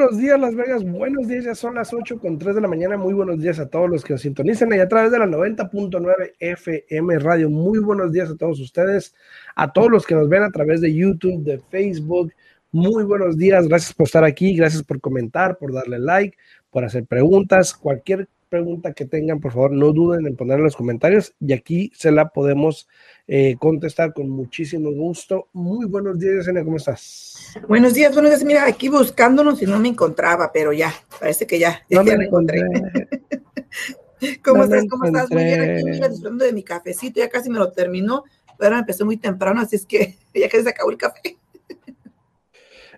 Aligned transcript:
buenos 0.00 0.16
días, 0.16 0.40
Las 0.40 0.56
Vegas. 0.56 0.84
Buenos 0.84 1.28
días, 1.28 1.44
ya 1.44 1.54
son 1.54 1.74
las 1.74 1.92
8 1.92 2.18
con 2.18 2.38
3 2.38 2.54
de 2.54 2.60
la 2.60 2.68
mañana. 2.68 2.96
Muy 2.96 3.12
buenos 3.12 3.38
días 3.40 3.58
a 3.58 3.68
todos 3.68 3.88
los 3.88 4.02
que 4.02 4.14
nos 4.14 4.22
sintonizan 4.22 4.72
ahí 4.72 4.80
a 4.80 4.88
través 4.88 5.12
de 5.12 5.18
la 5.18 5.26
90.9 5.26 6.32
FM 6.40 7.18
Radio. 7.18 7.50
Muy 7.50 7.78
buenos 7.80 8.10
días 8.10 8.30
a 8.30 8.36
todos 8.36 8.58
ustedes, 8.60 9.14
a 9.54 9.72
todos 9.72 9.90
los 9.90 10.06
que 10.06 10.14
nos 10.14 10.28
ven 10.28 10.42
a 10.42 10.50
través 10.50 10.80
de 10.80 10.94
YouTube, 10.94 11.44
de 11.44 11.58
Facebook. 11.70 12.32
Muy 12.72 13.04
buenos 13.04 13.36
días, 13.36 13.68
gracias 13.68 13.92
por 13.92 14.06
estar 14.06 14.24
aquí, 14.24 14.56
gracias 14.56 14.82
por 14.82 15.00
comentar, 15.00 15.58
por 15.58 15.72
darle 15.72 15.98
like, 15.98 16.36
por 16.70 16.84
hacer 16.84 17.04
preguntas. 17.04 17.74
Cualquier 17.74 18.26
pregunta 18.50 18.92
que 18.92 19.06
tengan, 19.06 19.40
por 19.40 19.52
favor, 19.52 19.70
no 19.70 19.92
duden 19.92 20.26
en 20.26 20.36
ponerla 20.36 20.58
en 20.58 20.64
los 20.64 20.76
comentarios 20.76 21.34
y 21.40 21.54
aquí 21.54 21.90
se 21.94 22.10
la 22.10 22.28
podemos 22.28 22.88
eh, 23.26 23.56
contestar 23.58 24.12
con 24.12 24.28
muchísimo 24.28 24.90
gusto. 24.90 25.48
Muy 25.52 25.86
buenos 25.86 26.18
días, 26.18 26.34
Yesenia, 26.34 26.64
¿cómo 26.64 26.76
estás? 26.76 27.54
Buenos 27.68 27.94
días, 27.94 28.12
buenos 28.12 28.32
días. 28.32 28.44
Mira, 28.44 28.66
aquí 28.66 28.88
buscándonos 28.88 29.62
y 29.62 29.66
no 29.66 29.78
me 29.78 29.88
encontraba, 29.88 30.50
pero 30.52 30.72
ya, 30.72 30.92
parece 31.18 31.46
que 31.46 31.58
ya, 31.58 31.80
ya, 31.88 32.02
me 32.02 32.24
encontré. 32.24 32.60
¿Cómo 34.44 34.64
estás? 34.64 34.84
¿Cómo 34.90 35.04
estás? 35.04 35.30
Muy 35.30 35.44
bien, 35.44 35.62
aquí 35.62 35.84
mira, 35.84 36.08
disfrutando 36.08 36.44
de 36.44 36.52
mi 36.52 36.62
cafecito, 36.62 37.20
ya 37.20 37.30
casi 37.30 37.48
me 37.48 37.58
lo 37.58 37.72
terminó, 37.72 38.24
pero 38.58 38.76
empecé 38.76 39.04
muy 39.04 39.16
temprano, 39.16 39.62
así 39.62 39.76
es 39.76 39.86
que 39.86 40.16
ya 40.34 40.48
que 40.48 40.62
se 40.62 40.68
acabó 40.68 40.90
el 40.90 40.98
café. 40.98 41.38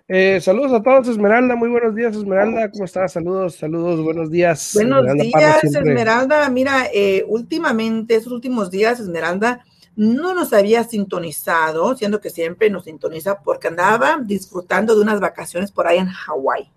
Eh, 0.09 0.41
saludos 0.41 0.73
a 0.73 0.83
todos, 0.83 1.07
Esmeralda. 1.07 1.55
Muy 1.55 1.69
buenos 1.69 1.95
días, 1.95 2.13
Esmeralda. 2.15 2.69
¿Cómo 2.69 2.83
estás? 2.83 3.13
Saludos, 3.13 3.55
saludos, 3.55 4.03
buenos 4.03 4.29
días. 4.29 4.71
Buenos 4.73 5.05
días, 5.13 5.63
Esmeralda. 5.63 6.49
Mira, 6.49 6.87
eh, 6.93 7.23
últimamente, 7.27 8.15
estos 8.15 8.33
últimos 8.33 8.69
días, 8.69 8.99
Esmeralda 8.99 9.63
no 9.95 10.33
nos 10.33 10.51
había 10.51 10.83
sintonizado, 10.83 11.95
siendo 11.95 12.19
que 12.19 12.29
siempre 12.29 12.69
nos 12.69 12.85
sintoniza 12.85 13.41
porque 13.43 13.69
andaba 13.69 14.19
disfrutando 14.21 14.95
de 14.95 15.01
unas 15.01 15.21
vacaciones 15.21 15.71
por 15.71 15.87
ahí 15.87 15.99
en 15.99 16.07
Hawái. 16.07 16.69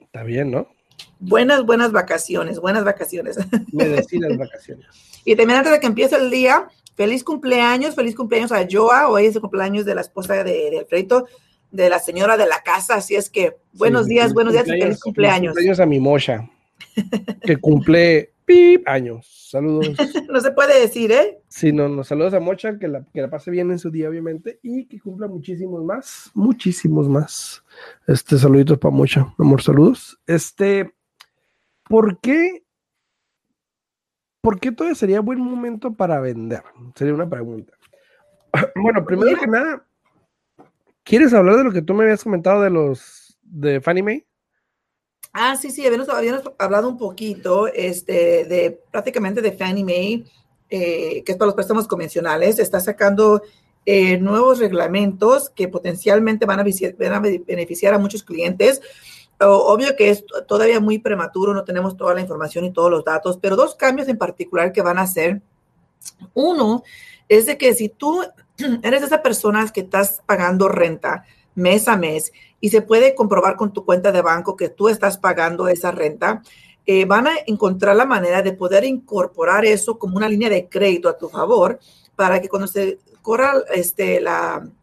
Está 0.00 0.24
bien, 0.24 0.50
¿no? 0.50 0.66
Buenas, 1.20 1.64
buenas 1.64 1.92
vacaciones, 1.92 2.58
buenas 2.58 2.82
vacaciones. 2.82 3.38
Merecidas 3.72 4.36
vacaciones. 4.36 4.86
y 5.24 5.36
también 5.36 5.58
antes 5.58 5.72
de 5.72 5.80
que 5.80 5.86
empiece 5.86 6.16
el 6.16 6.30
día, 6.30 6.66
feliz 6.96 7.22
cumpleaños, 7.22 7.94
feliz 7.94 8.16
cumpleaños 8.16 8.50
a 8.50 8.66
Joa. 8.68 9.08
Hoy 9.08 9.26
es 9.26 9.36
el 9.36 9.40
cumpleaños 9.40 9.84
de 9.84 9.94
la 9.94 10.00
esposa 10.00 10.42
de, 10.42 10.70
de 10.70 10.78
Alfredo 10.80 11.28
de 11.74 11.90
la 11.90 11.98
señora 11.98 12.36
de 12.36 12.46
la 12.46 12.62
casa, 12.62 12.94
así 12.94 13.16
es 13.16 13.28
que 13.28 13.56
buenos 13.72 14.06
días, 14.06 14.32
buenos 14.32 14.52
días 14.52 14.66
y 14.68 14.80
feliz 14.80 15.00
cumpleaños. 15.00 15.54
Cumpleaños 15.54 15.80
a 15.80 15.86
mi 15.86 15.98
mocha, 15.98 16.48
que 17.42 17.56
cumple 17.56 18.32
pip, 18.44 18.86
años. 18.86 19.48
Saludos. 19.50 19.88
no 20.30 20.40
se 20.40 20.52
puede 20.52 20.80
decir, 20.80 21.10
¿eh? 21.10 21.40
Sí, 21.48 21.72
no, 21.72 21.88
no, 21.88 22.04
saludos 22.04 22.32
a 22.34 22.40
Mocha, 22.40 22.78
que 22.78 22.86
la, 22.86 23.04
que 23.12 23.22
la 23.22 23.28
pase 23.28 23.50
bien 23.50 23.72
en 23.72 23.80
su 23.80 23.90
día, 23.90 24.08
obviamente, 24.08 24.60
y 24.62 24.86
que 24.86 25.00
cumpla 25.00 25.26
muchísimos 25.26 25.82
más, 25.82 26.30
muchísimos 26.34 27.08
más. 27.08 27.64
Este, 28.06 28.38
saluditos 28.38 28.78
para 28.78 28.94
Mocha, 28.94 29.34
amor, 29.36 29.60
saludos. 29.60 30.16
Este, 30.28 30.94
¿por 31.88 32.20
qué? 32.20 32.62
¿Por 34.40 34.60
qué 34.60 34.70
todavía 34.70 34.94
sería 34.94 35.20
buen 35.20 35.40
momento 35.40 35.92
para 35.94 36.20
vender? 36.20 36.62
Sería 36.94 37.14
una 37.14 37.28
pregunta. 37.28 37.72
Bueno, 38.76 39.04
primero 39.04 39.36
que 39.36 39.48
nada, 39.48 39.84
¿Quieres 41.04 41.34
hablar 41.34 41.56
de 41.56 41.64
lo 41.64 41.72
que 41.72 41.82
tú 41.82 41.92
me 41.92 42.04
habías 42.04 42.24
comentado 42.24 42.62
de 42.62 42.70
los 42.70 43.38
de 43.42 43.80
Fannie 43.80 44.02
Mae? 44.02 44.26
Ah, 45.34 45.54
sí, 45.56 45.70
sí, 45.70 45.86
habíamos, 45.86 46.08
hablado 46.58 46.88
un 46.88 46.96
poquito 46.96 47.66
este, 47.68 48.44
de 48.44 48.80
prácticamente 48.90 49.42
de 49.42 49.52
Fannie 49.52 49.84
Mae, 49.84 50.24
eh, 50.70 51.22
que 51.22 51.32
es 51.32 51.36
para 51.36 51.46
los 51.46 51.54
préstamos 51.54 51.86
convencionales. 51.86 52.58
Está 52.58 52.80
sacando 52.80 53.42
eh, 53.84 54.16
nuevos 54.16 54.60
reglamentos 54.60 55.50
que 55.50 55.68
potencialmente 55.68 56.46
van 56.46 56.60
a, 56.60 56.64
van 56.98 57.12
a, 57.12 57.20
beneficiar 57.20 57.92
a 57.92 57.98
muchos 57.98 58.22
clientes. 58.22 58.80
Obvio 59.40 59.96
que 59.96 60.08
es 60.08 60.24
todavía 60.46 60.80
muy 60.80 61.00
prematuro, 61.00 61.52
no 61.52 61.64
tenemos 61.64 61.98
toda 61.98 62.14
la 62.14 62.22
información 62.22 62.64
y 62.64 62.72
todos 62.72 62.90
los 62.90 63.04
datos, 63.04 63.38
pero 63.42 63.56
dos 63.56 63.74
cambios 63.74 64.08
en 64.08 64.16
particular 64.16 64.72
que 64.72 64.80
van 64.80 64.96
a 64.96 65.02
hacer. 65.02 65.42
Uno 66.32 66.82
es 67.28 67.44
de 67.44 67.58
que 67.58 67.74
si 67.74 67.88
tú 67.88 68.22
eres 68.82 69.00
de 69.00 69.06
esas 69.06 69.20
personas 69.20 69.72
que 69.72 69.80
estás 69.80 70.22
pagando 70.26 70.68
renta 70.68 71.24
mes 71.54 71.88
a 71.88 71.96
mes 71.96 72.32
y 72.60 72.70
se 72.70 72.82
puede 72.82 73.14
comprobar 73.14 73.56
con 73.56 73.72
tu 73.72 73.84
cuenta 73.84 74.12
de 74.12 74.22
banco 74.22 74.56
que 74.56 74.68
tú 74.68 74.88
estás 74.88 75.18
pagando 75.18 75.68
esa 75.68 75.90
renta, 75.90 76.42
eh, 76.86 77.04
van 77.04 77.26
a 77.26 77.32
encontrar 77.46 77.96
la 77.96 78.04
manera 78.04 78.42
de 78.42 78.52
poder 78.52 78.84
incorporar 78.84 79.64
eso 79.64 79.98
como 79.98 80.16
una 80.16 80.28
línea 80.28 80.48
de 80.48 80.68
crédito 80.68 81.08
a 81.08 81.16
tu 81.16 81.28
favor 81.28 81.78
para 82.16 82.40
que 82.40 82.48
cuando 82.48 82.66
se 82.66 82.98
corra 83.22 83.54
este, 83.72 84.18
el, 84.18 84.26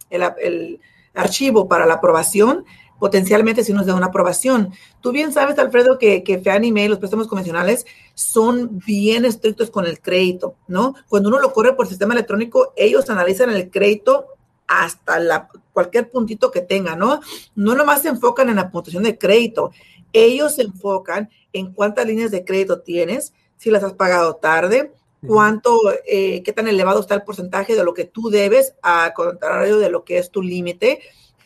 el 0.10 0.80
archivo 1.14 1.68
para 1.68 1.86
la 1.86 1.96
aprobación, 1.96 2.66
potencialmente 3.02 3.64
si 3.64 3.74
nos 3.74 3.88
da 3.88 3.96
una 3.96 4.08
aprobación. 4.08 4.74
Tú 5.02 5.12
bien 5.12 5.34
sabes, 5.34 5.58
Alfredo, 5.58 5.98
que, 5.98 6.22
que 6.22 6.38
Fannie 6.38 6.72
Mae, 6.72 6.88
los 6.88 7.00
préstamos 7.00 7.28
convencionales, 7.28 7.88
son 8.22 8.80
bien 8.86 9.26
estrictos 9.26 9.70
con 9.70 9.86
el 9.86 10.00
crédito, 10.00 10.56
¿no? 10.68 10.96
Cuando 11.08 11.30
uno 11.30 11.40
lo 11.40 11.54
corre 11.54 11.74
por 11.74 11.88
sistema 11.88 12.14
electrónico, 12.14 12.74
ellos 12.76 13.09
analizan 13.09 13.50
el 13.50 13.70
crédito 13.70 14.28
hasta 14.68 15.20
la, 15.20 15.50
cualquier 15.74 16.09
puntito 16.09 16.52
que 16.52 16.62
tenga, 16.62 16.96
¿no? 16.96 17.20
No 17.56 17.76
nomás 17.76 18.02
se 18.02 18.10
enfocan 18.10 18.50
en 18.50 18.58
la 18.58 18.70
puntuación 18.70 19.04
de 19.04 19.18
crédito, 19.18 19.72
ellos 20.14 20.56
se 20.56 20.64
enfocan 20.64 21.30
en 21.54 21.74
cuántas 21.74 22.06
líneas 22.06 22.31
de 22.31 22.46
crédito 22.46 22.81
tienes, 22.81 23.34
si 23.58 23.70
las 23.70 23.84
has 23.84 23.94
pagado 23.94 24.36
tarde, 24.36 24.94
cuánto, 25.26 25.78
eh, 26.08 26.42
qué 26.44 26.52
tan 26.54 26.68
elevado 26.68 27.00
está 27.00 27.16
el 27.16 27.24
porcentaje 27.24 27.76
de 27.76 27.84
lo 27.84 27.94
que 27.94 28.06
tú 28.06 28.30
debes, 28.30 28.74
a 28.81 29.14
contrario 29.14 29.78
de 29.78 29.90
lo 29.90 30.04
que 30.04 30.18
es 30.18 30.31
tu 30.31 30.42
límite 30.42 31.00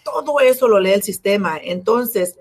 todo 0.06 0.40
eso 0.40 0.68
lo 0.68 0.80
lee 0.80 0.94
el 0.94 1.04
sistema. 1.04 1.58
Entonces, 1.62 2.38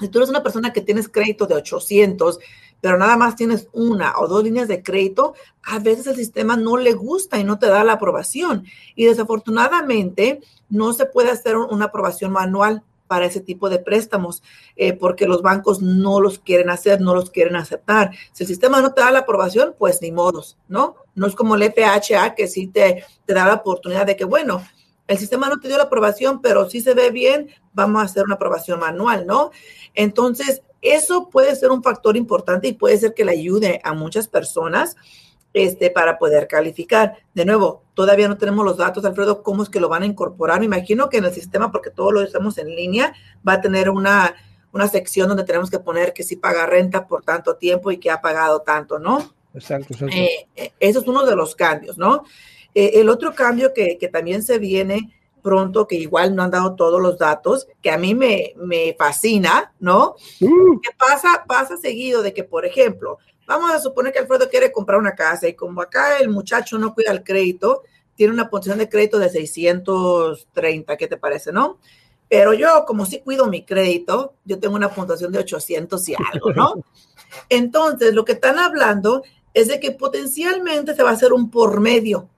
si 0.00 0.08
tú 0.08 0.18
eres 0.18 0.30
una 0.30 0.42
persona 0.42 0.72
que 0.72 0.80
tienes 0.80 1.08
crédito 1.08 1.46
de 1.46 1.54
800, 1.54 2.38
pero 2.80 2.98
nada 2.98 3.16
más 3.16 3.36
tienes 3.36 3.68
una 3.72 4.18
o 4.18 4.28
dos 4.28 4.44
líneas 4.44 4.68
de 4.68 4.82
crédito, 4.82 5.34
a 5.62 5.78
veces 5.78 6.06
el 6.06 6.16
sistema 6.16 6.56
no 6.56 6.76
le 6.76 6.92
gusta 6.92 7.38
y 7.38 7.44
no 7.44 7.58
te 7.58 7.66
da 7.66 7.84
la 7.84 7.94
aprobación. 7.94 8.64
Y 8.94 9.06
desafortunadamente 9.06 10.40
no 10.68 10.92
se 10.92 11.06
puede 11.06 11.30
hacer 11.30 11.56
una 11.56 11.86
aprobación 11.86 12.32
manual 12.32 12.82
para 13.06 13.26
ese 13.26 13.40
tipo 13.40 13.68
de 13.68 13.78
préstamos, 13.78 14.42
eh, 14.76 14.92
porque 14.92 15.26
los 15.26 15.42
bancos 15.42 15.80
no 15.80 16.20
los 16.20 16.38
quieren 16.38 16.70
hacer, 16.70 17.00
no 17.00 17.14
los 17.14 17.30
quieren 17.30 17.56
aceptar. 17.56 18.10
Si 18.32 18.44
el 18.44 18.48
sistema 18.48 18.80
no 18.80 18.92
te 18.92 19.00
da 19.00 19.10
la 19.10 19.20
aprobación, 19.20 19.74
pues 19.78 20.02
ni 20.02 20.12
modos, 20.12 20.58
¿no? 20.68 20.96
No 21.14 21.26
es 21.26 21.34
como 21.34 21.54
el 21.54 21.62
FHA 21.62 22.34
que 22.34 22.48
sí 22.48 22.66
te, 22.66 23.04
te 23.24 23.34
da 23.34 23.46
la 23.46 23.54
oportunidad 23.54 24.06
de 24.06 24.16
que, 24.16 24.24
bueno, 24.24 24.62
el 25.06 25.18
sistema 25.18 25.48
no 25.48 25.60
te 25.60 25.68
dio 25.68 25.76
la 25.76 25.84
aprobación, 25.84 26.42
pero 26.42 26.68
si 26.68 26.80
se 26.80 26.94
ve 26.94 27.10
bien, 27.10 27.48
vamos 27.72 28.02
a 28.02 28.06
hacer 28.06 28.24
una 28.24 28.34
aprobación 28.34 28.80
manual, 28.80 29.26
¿no? 29.26 29.52
Entonces, 29.94 30.62
eso 30.82 31.28
puede 31.30 31.54
ser 31.56 31.70
un 31.70 31.82
factor 31.82 32.16
importante 32.16 32.68
y 32.68 32.72
puede 32.72 32.98
ser 32.98 33.14
que 33.14 33.24
le 33.24 33.32
ayude 33.32 33.80
a 33.84 33.94
muchas 33.94 34.28
personas 34.28 34.96
este, 35.52 35.90
para 35.90 36.18
poder 36.18 36.48
calificar. 36.48 37.16
De 37.34 37.44
nuevo, 37.44 37.82
todavía 37.94 38.28
no 38.28 38.36
tenemos 38.36 38.64
los 38.64 38.76
datos, 38.76 39.04
Alfredo, 39.04 39.42
cómo 39.42 39.62
es 39.62 39.68
que 39.68 39.80
lo 39.80 39.88
van 39.88 40.02
a 40.02 40.06
incorporar. 40.06 40.60
Me 40.60 40.66
imagino 40.66 41.08
que 41.08 41.18
en 41.18 41.24
el 41.24 41.32
sistema, 41.32 41.72
porque 41.72 41.90
todo 41.90 42.12
lo 42.12 42.20
hacemos 42.20 42.58
en 42.58 42.68
línea, 42.68 43.14
va 43.46 43.54
a 43.54 43.60
tener 43.60 43.88
una, 43.88 44.34
una 44.72 44.88
sección 44.88 45.28
donde 45.28 45.44
tenemos 45.44 45.70
que 45.70 45.78
poner 45.78 46.12
que 46.12 46.22
sí 46.22 46.36
paga 46.36 46.66
renta 46.66 47.06
por 47.06 47.22
tanto 47.22 47.56
tiempo 47.56 47.90
y 47.90 47.96
que 47.96 48.10
ha 48.10 48.20
pagado 48.20 48.60
tanto, 48.60 48.98
¿no? 48.98 49.32
Exacto, 49.54 49.94
exacto. 49.94 50.14
Eh, 50.14 50.46
eh, 50.54 50.72
eso 50.78 51.00
es 51.00 51.06
uno 51.06 51.24
de 51.24 51.34
los 51.34 51.56
cambios, 51.56 51.96
¿no? 51.96 52.24
Eh, 52.74 53.00
el 53.00 53.08
otro 53.08 53.34
cambio 53.34 53.72
que, 53.72 53.96
también 54.12 54.42
se 54.42 54.58
viene 54.58 55.15
pronto, 55.46 55.86
que 55.86 55.94
igual 55.94 56.34
no 56.34 56.42
han 56.42 56.50
dado 56.50 56.74
todos 56.74 57.00
los 57.00 57.18
datos, 57.18 57.68
que 57.80 57.92
a 57.92 57.96
mí 57.96 58.16
me, 58.16 58.96
fascina, 58.98 59.72
¿no? 59.78 60.16
Uh. 60.40 60.80
¿Qué 60.80 60.90
pasa? 60.98 61.44
Pasa 61.46 61.76
seguido 61.76 62.20
de 62.20 62.34
que, 62.34 62.42
por 62.42 62.66
ejemplo, 62.66 63.18
vamos 63.46 63.70
a 63.70 63.78
suponer 63.78 64.12
que 64.12 64.18
Alfredo 64.18 64.50
quiere 64.50 64.72
comprar 64.72 64.98
una 64.98 65.14
casa 65.14 65.46
y 65.46 65.54
como 65.54 65.82
acá 65.82 66.18
el 66.18 66.30
muchacho 66.30 66.78
no 66.78 66.94
cuida 66.94 67.12
el 67.12 67.22
crédito, 67.22 67.84
tiene 68.16 68.32
una 68.32 68.50
puntuación 68.50 68.78
de 68.78 68.88
crédito 68.88 69.20
de 69.20 69.28
630, 69.28 70.96
¿qué 70.96 71.06
te 71.06 71.16
parece, 71.16 71.52
no? 71.52 71.78
Pero 72.28 72.52
yo, 72.52 72.84
como 72.84 73.06
sí 73.06 73.20
cuido 73.20 73.46
mi 73.46 73.64
crédito, 73.64 74.34
yo 74.44 74.58
tengo 74.58 74.74
una 74.74 74.90
puntuación 74.90 75.30
de 75.30 75.38
800 75.38 76.08
y 76.08 76.16
algo, 76.32 76.52
¿no? 76.52 76.74
Entonces, 77.48 78.14
lo 78.14 78.24
que 78.24 78.32
están 78.32 78.58
hablando 78.58 79.22
es 79.54 79.68
de 79.68 79.78
que 79.78 79.92
potencialmente 79.92 80.96
se 80.96 81.04
va 81.04 81.10
a 81.10 81.12
hacer 81.12 81.32
un 81.32 81.52
por 81.52 81.78
medio 81.78 82.28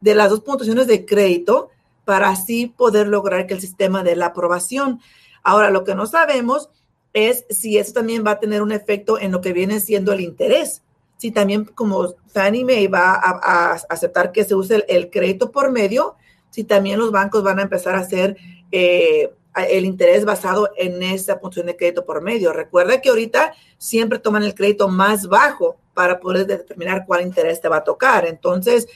de 0.00 0.14
las 0.14 0.30
dos 0.30 0.40
puntuaciones 0.40 0.86
de 0.86 1.04
crédito 1.04 1.68
para 2.08 2.30
así 2.30 2.72
poder 2.74 3.06
lograr 3.06 3.46
que 3.46 3.52
el 3.52 3.60
sistema 3.60 4.02
dé 4.02 4.16
la 4.16 4.28
aprobación. 4.28 4.98
Ahora, 5.42 5.68
lo 5.68 5.84
que 5.84 5.94
no 5.94 6.06
sabemos 6.06 6.70
es 7.12 7.44
si 7.50 7.76
eso 7.76 7.92
también 7.92 8.24
va 8.26 8.30
a 8.30 8.40
tener 8.40 8.62
un 8.62 8.72
efecto 8.72 9.18
en 9.20 9.30
lo 9.30 9.42
que 9.42 9.52
viene 9.52 9.78
siendo 9.78 10.14
el 10.14 10.22
interés. 10.22 10.82
Si 11.18 11.32
también 11.32 11.66
como 11.66 12.14
Fannie 12.28 12.64
Mae 12.64 12.88
va 12.88 13.12
a, 13.12 13.72
aceptar 13.90 14.32
que 14.32 14.44
se 14.44 14.54
use 14.54 14.86
el, 14.88 15.10
crédito 15.10 15.50
por 15.52 15.70
medio, 15.70 16.16
si 16.48 16.64
también 16.64 16.98
los 16.98 17.12
bancos 17.12 17.42
van 17.42 17.58
a 17.58 17.64
empezar 17.64 17.94
a 17.94 17.98
hacer 17.98 18.38
eh, 18.72 19.30
el 19.68 19.84
interés 19.84 20.24
basado 20.24 20.70
en 20.78 21.02
esa 21.02 21.38
puntuación 21.38 21.66
de 21.66 21.76
crédito 21.76 22.06
por 22.06 22.22
medio. 22.22 22.54
Recuerda 22.54 23.02
que 23.02 23.10
ahorita 23.10 23.52
siempre 23.76 24.18
toman 24.18 24.44
el 24.44 24.54
crédito 24.54 24.88
más 24.88 25.28
bajo 25.28 25.76
para 25.92 26.20
poder 26.20 26.46
determinar 26.46 27.04
cuál 27.04 27.20
interés 27.20 27.60
te 27.60 27.68
va 27.68 27.76
a 27.76 27.84
tocar. 27.84 28.24
Entonces, 28.24 28.88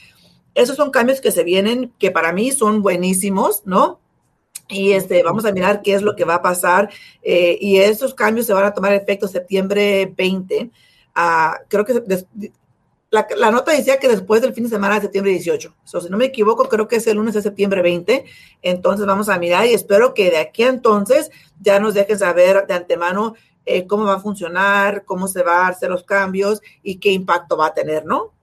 esos 0.55 0.75
son 0.75 0.91
cambios 0.91 1.21
que 1.21 1.31
se 1.31 1.43
vienen, 1.43 1.93
que 1.99 2.11
para 2.11 2.31
mí 2.31 2.51
son 2.51 2.81
buenísimos, 2.81 3.63
¿no? 3.65 3.99
Y 4.69 4.93
este, 4.93 5.23
vamos 5.23 5.45
a 5.45 5.51
mirar 5.51 5.81
qué 5.81 5.93
es 5.93 6.01
lo 6.01 6.15
que 6.15 6.25
va 6.25 6.35
a 6.35 6.41
pasar. 6.41 6.89
Eh, 7.21 7.57
y 7.59 7.77
esos 7.77 8.13
cambios 8.13 8.45
se 8.45 8.53
van 8.53 8.65
a 8.65 8.73
tomar 8.73 8.93
efecto 8.93 9.27
septiembre 9.27 10.11
20. 10.15 10.71
Ah, 11.15 11.59
creo 11.67 11.85
que 11.85 12.01
la, 13.09 13.27
la, 13.37 13.51
nota 13.51 13.71
decía 13.71 13.99
que 13.99 14.07
después 14.07 14.41
del 14.41 14.53
fin 14.53 14.63
de 14.63 14.69
semana 14.71 14.95
de 14.95 15.01
septiembre 15.01 15.31
18. 15.33 15.75
So, 15.83 16.01
si 16.01 16.09
no 16.09 16.17
me 16.17 16.25
equivoco, 16.25 16.67
creo 16.69 16.87
que 16.87 16.95
es 16.95 17.07
el 17.07 17.17
lunes 17.17 17.35
de 17.35 17.41
septiembre 17.41 17.81
20. 17.81 18.25
Entonces 18.61 19.05
vamos 19.05 19.29
a 19.29 19.37
mirar 19.37 19.67
y 19.67 19.73
espero 19.73 20.13
que 20.13 20.31
de 20.31 20.37
aquí 20.37 20.63
a 20.63 20.69
entonces 20.69 21.29
ya 21.59 21.79
nos 21.79 21.93
dejen 21.93 22.17
saber 22.17 22.65
de 22.65 22.73
antemano 22.73 23.35
eh, 23.65 23.85
cómo 23.85 24.05
va 24.05 24.15
a 24.15 24.19
funcionar, 24.19 25.05
cómo 25.05 25.27
se 25.27 25.43
va 25.43 25.65
a 25.65 25.69
hacer 25.69 25.89
los 25.89 26.03
cambios 26.03 26.61
y 26.81 26.95
qué 26.95 27.11
impacto 27.11 27.55
va 27.55 27.67
a 27.67 27.73
tener, 27.73 28.05
¿no? 28.05 28.33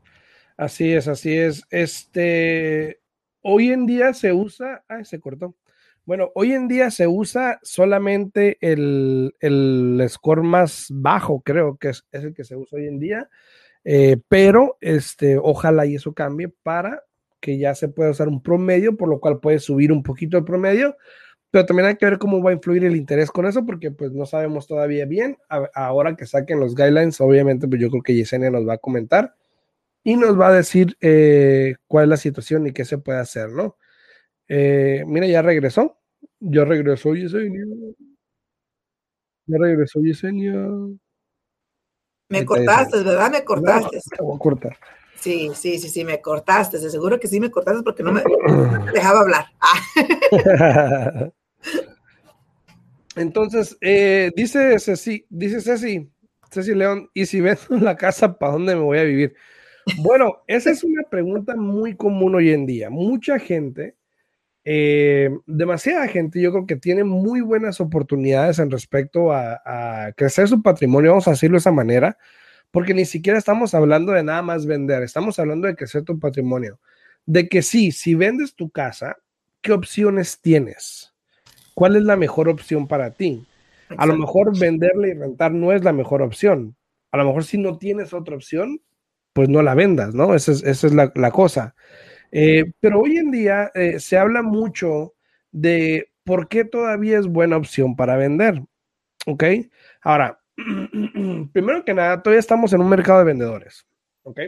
Así 0.60 0.92
es, 0.92 1.08
así 1.08 1.38
es. 1.38 1.64
Este, 1.70 3.00
hoy 3.40 3.70
en 3.70 3.86
día 3.86 4.12
se 4.12 4.34
usa, 4.34 4.84
ay, 4.88 5.06
se 5.06 5.18
cortó. 5.18 5.56
Bueno, 6.04 6.32
hoy 6.34 6.52
en 6.52 6.68
día 6.68 6.90
se 6.90 7.06
usa 7.06 7.58
solamente 7.62 8.58
el, 8.60 9.34
el 9.40 10.04
score 10.10 10.42
más 10.42 10.88
bajo, 10.90 11.40
creo 11.40 11.78
que 11.78 11.88
es, 11.88 12.04
es, 12.12 12.24
el 12.24 12.34
que 12.34 12.44
se 12.44 12.56
usa 12.56 12.78
hoy 12.78 12.88
en 12.88 12.98
día, 12.98 13.30
eh, 13.84 14.18
pero 14.28 14.76
este, 14.82 15.38
ojalá 15.38 15.86
y 15.86 15.94
eso 15.94 16.12
cambie 16.12 16.52
para 16.62 17.04
que 17.40 17.56
ya 17.56 17.74
se 17.74 17.88
pueda 17.88 18.10
usar 18.10 18.28
un 18.28 18.42
promedio, 18.42 18.98
por 18.98 19.08
lo 19.08 19.18
cual 19.18 19.40
puede 19.40 19.60
subir 19.60 19.90
un 19.92 20.02
poquito 20.02 20.36
el 20.36 20.44
promedio, 20.44 20.94
pero 21.50 21.64
también 21.64 21.88
hay 21.88 21.96
que 21.96 22.04
ver 22.04 22.18
cómo 22.18 22.42
va 22.42 22.50
a 22.50 22.54
influir 22.54 22.84
el 22.84 22.96
interés 22.96 23.30
con 23.30 23.46
eso, 23.46 23.64
porque 23.64 23.92
pues 23.92 24.12
no 24.12 24.26
sabemos 24.26 24.66
todavía 24.66 25.06
bien. 25.06 25.38
Ahora 25.74 26.16
que 26.16 26.26
saquen 26.26 26.60
los 26.60 26.74
guidelines, 26.74 27.18
obviamente, 27.22 27.66
pues 27.66 27.80
yo 27.80 27.88
creo 27.88 28.02
que 28.02 28.14
Yesenia 28.14 28.50
nos 28.50 28.68
va 28.68 28.74
a 28.74 28.78
comentar 28.78 29.36
y 30.02 30.17
nos 30.17 30.38
va 30.38 30.49
a 30.49 30.52
decir 30.52 30.97
eh, 31.00 31.76
cuál 31.87 32.05
es 32.05 32.08
la 32.11 32.17
situación 32.17 32.67
y 32.67 32.73
qué 32.73 32.85
se 32.85 32.99
puede 32.99 33.19
hacer, 33.19 33.50
¿no? 33.50 33.76
Eh, 34.49 35.05
mira, 35.06 35.26
ya 35.26 35.43
regresó. 35.43 35.99
Ya 36.41 36.64
regresó 36.64 37.14
Yesenia. 37.14 37.64
Ya 39.47 39.58
regresó 39.58 40.00
Yesenia. 40.00 40.69
Me 42.29 42.44
cortaste, 42.44 43.02
¿verdad? 43.02 43.31
Me 43.31 43.44
cortaste. 43.44 44.00
te 44.17 44.23
voy 44.23 44.37
a 44.37 44.38
cortar. 44.38 44.76
Sí, 45.17 45.50
sí, 45.55 45.79
sí, 45.79 45.88
sí, 45.88 46.05
me 46.05 46.20
cortaste. 46.20 46.79
Seguro 46.79 47.20
que 47.20 47.29
sí 47.29 47.41
me 47.41 47.50
cortaste 47.50 47.82
porque 47.82 48.02
no 48.02 48.12
me 48.12 48.23
dejaba 48.93 49.20
hablar. 49.20 49.47
Entonces, 53.17 53.76
eh, 53.81 54.31
dice 54.35 54.79
Ceci, 54.79 55.26
dice 55.29 55.61
Ceci, 55.61 56.11
Ceci 56.50 56.75
León, 56.75 57.11
¿y 57.12 57.26
si 57.26 57.41
vendo 57.41 57.61
la 57.81 57.97
casa, 57.97 58.38
para 58.38 58.52
dónde 58.52 58.75
me 58.75 58.82
voy 58.82 58.99
a 58.99 59.05
vivir? 59.05 59.35
Bueno, 59.98 60.42
esa 60.46 60.70
es 60.70 60.84
una 60.84 61.02
pregunta 61.10 61.56
muy 61.56 61.96
común 61.96 62.34
hoy 62.34 62.50
en 62.50 62.66
día. 62.66 62.90
Mucha 62.90 63.38
gente, 63.38 63.96
eh, 64.64 65.30
demasiada 65.46 66.06
gente, 66.08 66.40
yo 66.40 66.52
creo 66.52 66.66
que 66.66 66.76
tiene 66.76 67.04
muy 67.04 67.40
buenas 67.40 67.80
oportunidades 67.80 68.58
en 68.58 68.70
respecto 68.70 69.32
a, 69.32 69.60
a, 69.64 70.12
crecer 70.12 70.48
su 70.48 70.62
patrimonio, 70.62 71.10
vamos 71.10 71.28
a 71.28 71.32
decirlo 71.32 71.54
de 71.54 71.60
esa 71.60 71.72
manera, 71.72 72.18
porque 72.70 72.94
ni 72.94 73.04
siquiera 73.04 73.38
estamos 73.38 73.74
hablando 73.74 74.12
de 74.12 74.22
nada 74.22 74.42
más 74.42 74.66
vender, 74.66 75.02
estamos 75.02 75.38
hablando 75.38 75.66
de 75.66 75.76
crecer 75.76 76.02
tu 76.02 76.18
patrimonio. 76.18 76.78
De 77.26 77.48
que 77.48 77.62
sí, 77.62 77.92
si 77.92 78.14
vendes 78.14 78.54
tu 78.54 78.70
casa, 78.70 79.16
¿qué 79.60 79.72
opciones 79.72 80.40
tienes? 80.40 81.14
¿Cuál 81.74 81.96
es 81.96 82.02
la 82.02 82.16
mejor 82.16 82.48
opción 82.48 82.86
para 82.86 83.12
ti? 83.12 83.46
A 83.96 84.06
lo 84.06 84.16
mejor 84.16 84.56
venderle 84.58 85.08
y 85.08 85.14
rentar 85.14 85.52
no 85.52 85.72
es 85.72 85.82
la 85.82 85.92
mejor 85.92 86.22
opción. 86.22 86.76
A 87.10 87.16
lo 87.16 87.24
mejor 87.24 87.44
si 87.44 87.58
no 87.58 87.76
tienes 87.78 88.12
otra 88.12 88.36
opción, 88.36 88.80
pues 89.32 89.48
no 89.48 89.62
la 89.62 89.74
vendas, 89.74 90.14
¿no? 90.14 90.34
Esa 90.34 90.52
es, 90.52 90.62
esa 90.62 90.86
es 90.86 90.94
la, 90.94 91.12
la, 91.14 91.30
cosa. 91.30 91.74
Eh, 92.32 92.64
pero 92.80 93.00
hoy 93.00 93.16
en 93.16 93.30
día 93.30 93.70
eh, 93.74 94.00
se 94.00 94.18
habla 94.18 94.42
mucho 94.42 95.14
de 95.52 96.10
por 96.24 96.48
qué 96.48 96.64
todavía 96.64 97.18
es 97.18 97.26
buena 97.26 97.56
opción 97.56 97.96
para 97.96 98.16
vender. 98.16 98.62
¿Ok? 99.26 99.44
Ahora, 100.02 100.40
primero 101.52 101.84
que 101.84 101.94
nada, 101.94 102.22
todavía 102.22 102.40
estamos 102.40 102.72
en 102.72 102.80
un 102.80 102.88
mercado 102.88 103.20
de 103.20 103.24
vendedores. 103.24 103.86
¿Ok? 104.22 104.40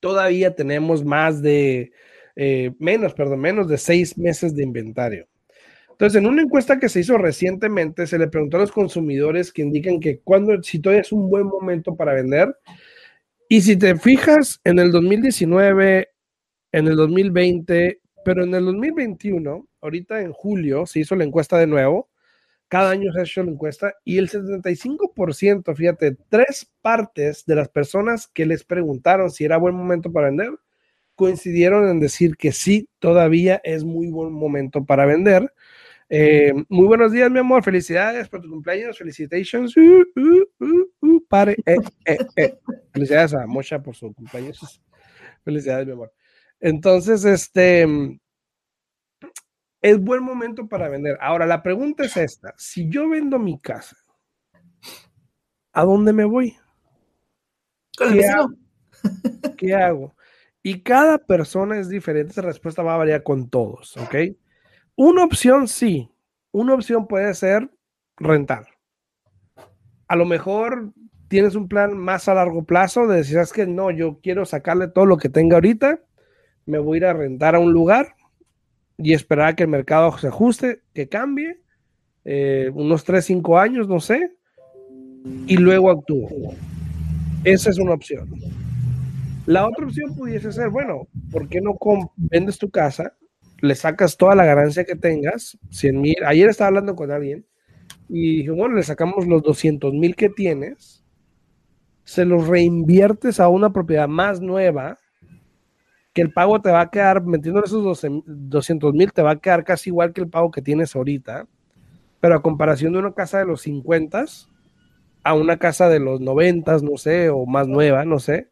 Todavía 0.00 0.54
tenemos 0.54 1.04
más 1.04 1.42
de, 1.42 1.92
eh, 2.36 2.72
menos, 2.78 3.14
perdón, 3.14 3.40
menos 3.40 3.68
de 3.68 3.78
seis 3.78 4.16
meses 4.16 4.54
de 4.54 4.62
inventario. 4.62 5.28
Entonces, 5.90 6.22
en 6.22 6.28
una 6.28 6.42
encuesta 6.42 6.78
que 6.78 6.88
se 6.88 7.00
hizo 7.00 7.18
recientemente, 7.18 8.06
se 8.06 8.18
le 8.18 8.28
preguntó 8.28 8.56
a 8.56 8.60
los 8.60 8.70
consumidores 8.70 9.52
que 9.52 9.62
indican 9.62 9.98
que 9.98 10.20
cuando, 10.20 10.62
si 10.62 10.78
todavía 10.78 11.00
es 11.00 11.10
un 11.10 11.28
buen 11.28 11.46
momento 11.46 11.96
para 11.96 12.14
vender, 12.14 12.56
y 13.48 13.62
si 13.62 13.76
te 13.76 13.96
fijas 13.96 14.60
en 14.64 14.78
el 14.78 14.92
2019, 14.92 16.10
en 16.72 16.86
el 16.86 16.96
2020, 16.96 18.00
pero 18.24 18.44
en 18.44 18.54
el 18.54 18.66
2021, 18.66 19.66
ahorita 19.80 20.20
en 20.20 20.32
julio, 20.32 20.84
se 20.84 21.00
hizo 21.00 21.16
la 21.16 21.24
encuesta 21.24 21.56
de 21.56 21.66
nuevo. 21.66 22.10
Cada 22.68 22.90
año 22.90 23.10
se 23.12 23.20
ha 23.20 23.22
hecho 23.22 23.42
la 23.42 23.50
encuesta 23.50 23.94
y 24.04 24.18
el 24.18 24.28
75%, 24.28 25.74
fíjate, 25.74 26.18
tres 26.28 26.70
partes 26.82 27.46
de 27.46 27.54
las 27.54 27.70
personas 27.70 28.26
que 28.28 28.44
les 28.44 28.64
preguntaron 28.64 29.30
si 29.30 29.44
era 29.44 29.56
buen 29.56 29.74
momento 29.74 30.12
para 30.12 30.26
vender, 30.26 30.50
coincidieron 31.14 31.88
en 31.88 32.00
decir 32.00 32.36
que 32.36 32.52
sí, 32.52 32.90
todavía 32.98 33.62
es 33.64 33.82
muy 33.82 34.08
buen 34.08 34.32
momento 34.32 34.84
para 34.84 35.06
vender. 35.06 35.52
Eh, 36.10 36.54
muy 36.70 36.86
buenos 36.86 37.12
días, 37.12 37.30
mi 37.30 37.38
amor. 37.38 37.62
Felicidades 37.62 38.28
por 38.28 38.40
tu 38.40 38.48
cumpleaños. 38.48 38.96
Felicitations. 38.96 39.76
Uh, 39.76 40.04
uh, 40.16 41.06
uh, 41.06 41.26
pare. 41.28 41.56
Eh, 41.66 41.76
eh. 42.36 42.58
Felicidades 42.92 43.34
a 43.34 43.46
Mocha 43.46 43.82
por 43.82 43.94
su 43.94 44.12
cumpleaños. 44.14 44.82
Felicidades, 45.44 45.86
mi 45.86 45.92
amor. 45.92 46.12
Entonces, 46.60 47.24
este 47.24 47.86
es 49.82 50.00
buen 50.00 50.22
momento 50.22 50.66
para 50.66 50.88
vender. 50.88 51.18
Ahora, 51.20 51.46
la 51.46 51.62
pregunta 51.62 52.04
es 52.04 52.16
esta: 52.16 52.54
si 52.56 52.88
yo 52.88 53.08
vendo 53.10 53.38
mi 53.38 53.60
casa, 53.60 53.96
¿a 55.72 55.84
dónde 55.84 56.12
me 56.14 56.24
voy? 56.24 56.56
¿Qué 57.98 58.26
hago? 58.26 58.54
¿Qué 59.56 59.74
hago? 59.74 60.16
Y 60.62 60.82
cada 60.82 61.18
persona 61.18 61.78
es 61.78 61.88
diferente, 61.88 62.32
esa 62.32 62.42
respuesta 62.42 62.82
va 62.82 62.94
a 62.94 62.98
variar 62.98 63.22
con 63.22 63.48
todos, 63.48 63.96
¿ok? 63.96 64.14
Una 65.00 65.22
opción 65.22 65.68
sí, 65.68 66.10
una 66.50 66.74
opción 66.74 67.06
puede 67.06 67.32
ser 67.34 67.70
rentar. 68.16 68.66
A 70.08 70.16
lo 70.16 70.24
mejor 70.24 70.92
tienes 71.28 71.54
un 71.54 71.68
plan 71.68 71.96
más 71.96 72.28
a 72.28 72.34
largo 72.34 72.64
plazo 72.64 73.06
de 73.06 73.18
decir, 73.18 73.38
es 73.38 73.52
que 73.52 73.64
no, 73.64 73.92
yo 73.92 74.18
quiero 74.20 74.44
sacarle 74.44 74.88
todo 74.88 75.06
lo 75.06 75.16
que 75.16 75.28
tenga 75.28 75.54
ahorita, 75.54 76.00
me 76.66 76.80
voy 76.80 76.96
a 76.96 76.98
ir 76.98 77.04
a 77.04 77.12
rentar 77.12 77.54
a 77.54 77.60
un 77.60 77.72
lugar 77.72 78.16
y 78.96 79.12
esperar 79.12 79.50
a 79.50 79.54
que 79.54 79.62
el 79.62 79.68
mercado 79.68 80.18
se 80.18 80.26
ajuste, 80.26 80.82
que 80.92 81.08
cambie, 81.08 81.60
eh, 82.24 82.68
unos 82.74 83.04
3, 83.04 83.24
5 83.24 83.56
años, 83.56 83.86
no 83.86 84.00
sé, 84.00 84.32
y 85.46 85.58
luego 85.58 85.92
actúo. 85.92 86.28
Esa 87.44 87.70
es 87.70 87.78
una 87.78 87.92
opción. 87.92 88.28
La 89.46 89.64
otra 89.64 89.86
opción 89.86 90.16
pudiese 90.16 90.50
ser, 90.50 90.70
bueno, 90.70 91.06
¿por 91.30 91.48
qué 91.48 91.60
no 91.60 91.78
vendes 92.16 92.58
tu 92.58 92.68
casa 92.68 93.14
le 93.60 93.74
sacas 93.74 94.16
toda 94.16 94.34
la 94.34 94.44
ganancia 94.44 94.84
que 94.84 94.96
tengas, 94.96 95.58
100 95.70 96.00
mil. 96.00 96.16
Ayer 96.24 96.48
estaba 96.48 96.68
hablando 96.68 96.94
con 96.94 97.10
alguien 97.10 97.46
y 98.08 98.38
dije, 98.38 98.50
bueno, 98.50 98.76
le 98.76 98.82
sacamos 98.82 99.26
los 99.26 99.42
200 99.42 99.92
mil 99.92 100.16
que 100.16 100.28
tienes, 100.28 101.04
se 102.04 102.24
los 102.24 102.46
reinviertes 102.46 103.40
a 103.40 103.48
una 103.48 103.72
propiedad 103.72 104.08
más 104.08 104.40
nueva, 104.40 104.98
que 106.14 106.22
el 106.22 106.32
pago 106.32 106.60
te 106.60 106.70
va 106.70 106.80
a 106.80 106.90
quedar, 106.90 107.22
metiendo 107.22 107.62
esos 107.62 108.02
200 108.26 108.94
mil, 108.94 109.12
te 109.12 109.22
va 109.22 109.32
a 109.32 109.40
quedar 109.40 109.64
casi 109.64 109.90
igual 109.90 110.12
que 110.12 110.22
el 110.22 110.28
pago 110.28 110.50
que 110.50 110.62
tienes 110.62 110.96
ahorita, 110.96 111.46
pero 112.20 112.34
a 112.34 112.42
comparación 112.42 112.92
de 112.92 112.98
una 112.98 113.12
casa 113.12 113.38
de 113.38 113.44
los 113.44 113.62
50 113.62 114.24
a 115.24 115.34
una 115.34 115.58
casa 115.58 115.88
de 115.88 116.00
los 116.00 116.20
90, 116.20 116.78
no 116.78 116.96
sé, 116.96 117.28
o 117.28 117.44
más 117.44 117.68
nueva, 117.68 118.04
no 118.04 118.18
sé, 118.18 118.48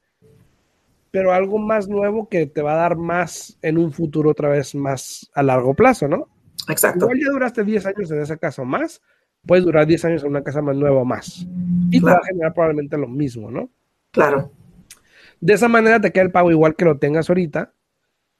pero 1.10 1.32
algo 1.32 1.58
más 1.58 1.88
nuevo 1.88 2.28
que 2.28 2.46
te 2.46 2.62
va 2.62 2.74
a 2.74 2.76
dar 2.76 2.96
más 2.96 3.58
en 3.62 3.78
un 3.78 3.92
futuro 3.92 4.30
otra 4.30 4.48
vez 4.48 4.74
más 4.74 5.30
a 5.34 5.42
largo 5.42 5.74
plazo, 5.74 6.08
¿no? 6.08 6.28
Exacto. 6.68 7.04
Igual 7.06 7.20
ya 7.20 7.30
duraste 7.30 7.64
10 7.64 7.86
años 7.86 8.10
en 8.10 8.20
esa 8.20 8.36
casa 8.36 8.62
o 8.62 8.64
más, 8.64 9.00
puedes 9.46 9.64
durar 9.64 9.86
10 9.86 10.04
años 10.04 10.22
en 10.22 10.30
una 10.30 10.42
casa 10.42 10.60
más 10.62 10.76
nueva 10.76 11.00
o 11.00 11.04
más. 11.04 11.46
Y 11.90 12.00
claro. 12.00 12.16
te 12.16 12.20
va 12.20 12.24
a 12.24 12.26
generar 12.26 12.54
probablemente 12.54 12.98
lo 12.98 13.08
mismo, 13.08 13.50
¿no? 13.50 13.70
Claro. 14.10 14.50
De 15.40 15.52
esa 15.52 15.68
manera 15.68 16.00
te 16.00 16.12
queda 16.12 16.24
el 16.24 16.32
pago 16.32 16.50
igual 16.50 16.74
que 16.74 16.84
lo 16.84 16.98
tengas 16.98 17.28
ahorita, 17.28 17.72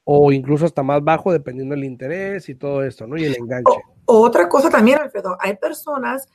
o 0.05 0.31
incluso 0.33 0.65
hasta 0.65 0.83
más 0.83 1.03
bajo, 1.03 1.33
dependiendo 1.33 1.75
del 1.75 1.85
interés 1.85 2.49
y 2.49 2.55
todo 2.55 2.85
esto, 2.85 3.07
¿no? 3.07 3.17
Y 3.17 3.25
el 3.25 3.37
enganche. 3.37 3.73
O, 4.05 4.21
otra 4.21 4.49
cosa 4.49 4.71
también, 4.71 4.99
Alfredo, 4.99 5.37
hay 5.41 5.57
personas 5.57 6.29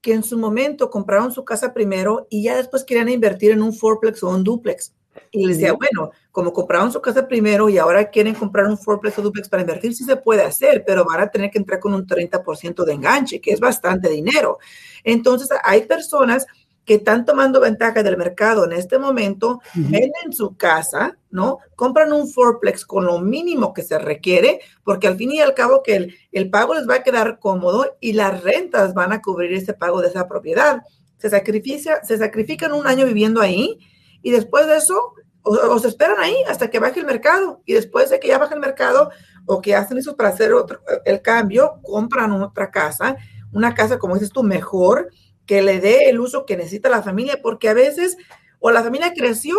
que 0.00 0.12
en 0.12 0.22
su 0.22 0.38
momento 0.38 0.90
compraron 0.90 1.32
su 1.32 1.44
casa 1.44 1.72
primero 1.72 2.26
y 2.30 2.42
ya 2.42 2.56
después 2.56 2.84
querían 2.84 3.08
invertir 3.08 3.52
en 3.52 3.62
un 3.62 3.72
fourplex 3.72 4.22
o 4.22 4.30
un 4.30 4.44
duplex. 4.44 4.94
Y 5.32 5.46
les 5.46 5.58
decía, 5.58 5.72
bueno, 5.72 6.12
como 6.32 6.52
compraron 6.52 6.92
su 6.92 7.00
casa 7.00 7.26
primero 7.26 7.68
y 7.68 7.78
ahora 7.78 8.10
quieren 8.10 8.34
comprar 8.34 8.66
un 8.66 8.78
fourplex 8.78 9.18
o 9.18 9.22
duplex 9.22 9.48
para 9.48 9.62
invertir, 9.62 9.94
sí 9.94 10.04
se 10.04 10.16
puede 10.16 10.42
hacer, 10.42 10.84
pero 10.86 11.04
van 11.04 11.20
a 11.20 11.28
tener 11.28 11.50
que 11.50 11.58
entrar 11.58 11.80
con 11.80 11.94
un 11.94 12.06
30% 12.06 12.84
de 12.84 12.92
enganche, 12.92 13.40
que 13.40 13.52
es 13.52 13.60
bastante 13.60 14.08
dinero. 14.08 14.58
Entonces, 15.04 15.48
hay 15.62 15.82
personas 15.82 16.46
que 16.84 16.94
están 16.94 17.24
tomando 17.24 17.60
ventaja 17.60 18.02
del 18.02 18.16
mercado 18.16 18.64
en 18.64 18.72
este 18.72 18.98
momento, 18.98 19.60
venden 19.74 20.32
su 20.32 20.56
casa, 20.56 21.16
¿no? 21.30 21.58
Compran 21.76 22.12
un 22.12 22.28
fourplex 22.28 22.84
con 22.84 23.04
lo 23.04 23.20
mínimo 23.20 23.72
que 23.72 23.82
se 23.82 23.98
requiere, 23.98 24.60
porque 24.82 25.06
al 25.06 25.16
fin 25.16 25.30
y 25.30 25.40
al 25.40 25.54
cabo 25.54 25.82
que 25.84 25.94
el, 25.94 26.14
el 26.32 26.50
pago 26.50 26.74
les 26.74 26.88
va 26.88 26.96
a 26.96 27.02
quedar 27.02 27.38
cómodo 27.38 27.96
y 28.00 28.14
las 28.14 28.42
rentas 28.42 28.94
van 28.94 29.12
a 29.12 29.22
cubrir 29.22 29.52
ese 29.52 29.74
pago 29.74 30.00
de 30.00 30.08
esa 30.08 30.26
propiedad. 30.26 30.82
Se, 31.18 31.30
sacrifica, 31.30 32.02
se 32.04 32.18
sacrifican 32.18 32.72
un 32.72 32.86
año 32.86 33.06
viviendo 33.06 33.40
ahí 33.40 33.78
y 34.22 34.30
después 34.30 34.66
de 34.66 34.76
eso 34.76 35.14
o, 35.42 35.78
se 35.78 35.88
esperan 35.88 36.18
ahí 36.18 36.36
hasta 36.48 36.68
que 36.68 36.78
baje 36.78 37.00
el 37.00 37.06
mercado 37.06 37.62
y 37.64 37.72
después 37.72 38.10
de 38.10 38.20
que 38.20 38.28
ya 38.28 38.38
baje 38.38 38.54
el 38.54 38.60
mercado 38.60 39.10
o 39.46 39.60
que 39.60 39.74
hacen 39.74 39.98
eso 39.98 40.16
para 40.16 40.28
hacer 40.28 40.52
otro, 40.52 40.80
el 41.04 41.22
cambio, 41.22 41.80
compran 41.82 42.32
otra 42.32 42.70
casa, 42.70 43.16
una 43.52 43.74
casa 43.74 43.98
como 43.98 44.14
dices 44.14 44.30
tú 44.30 44.42
mejor, 44.42 45.10
que 45.46 45.62
le 45.62 45.80
dé 45.80 46.08
el 46.10 46.20
uso 46.20 46.46
que 46.46 46.56
necesita 46.56 46.88
la 46.88 47.02
familia, 47.02 47.40
porque 47.42 47.68
a 47.68 47.74
veces 47.74 48.16
o 48.58 48.70
la 48.70 48.82
familia 48.82 49.12
creció, 49.14 49.56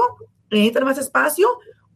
necesitan 0.50 0.86
más 0.86 0.98
espacio, 0.98 1.48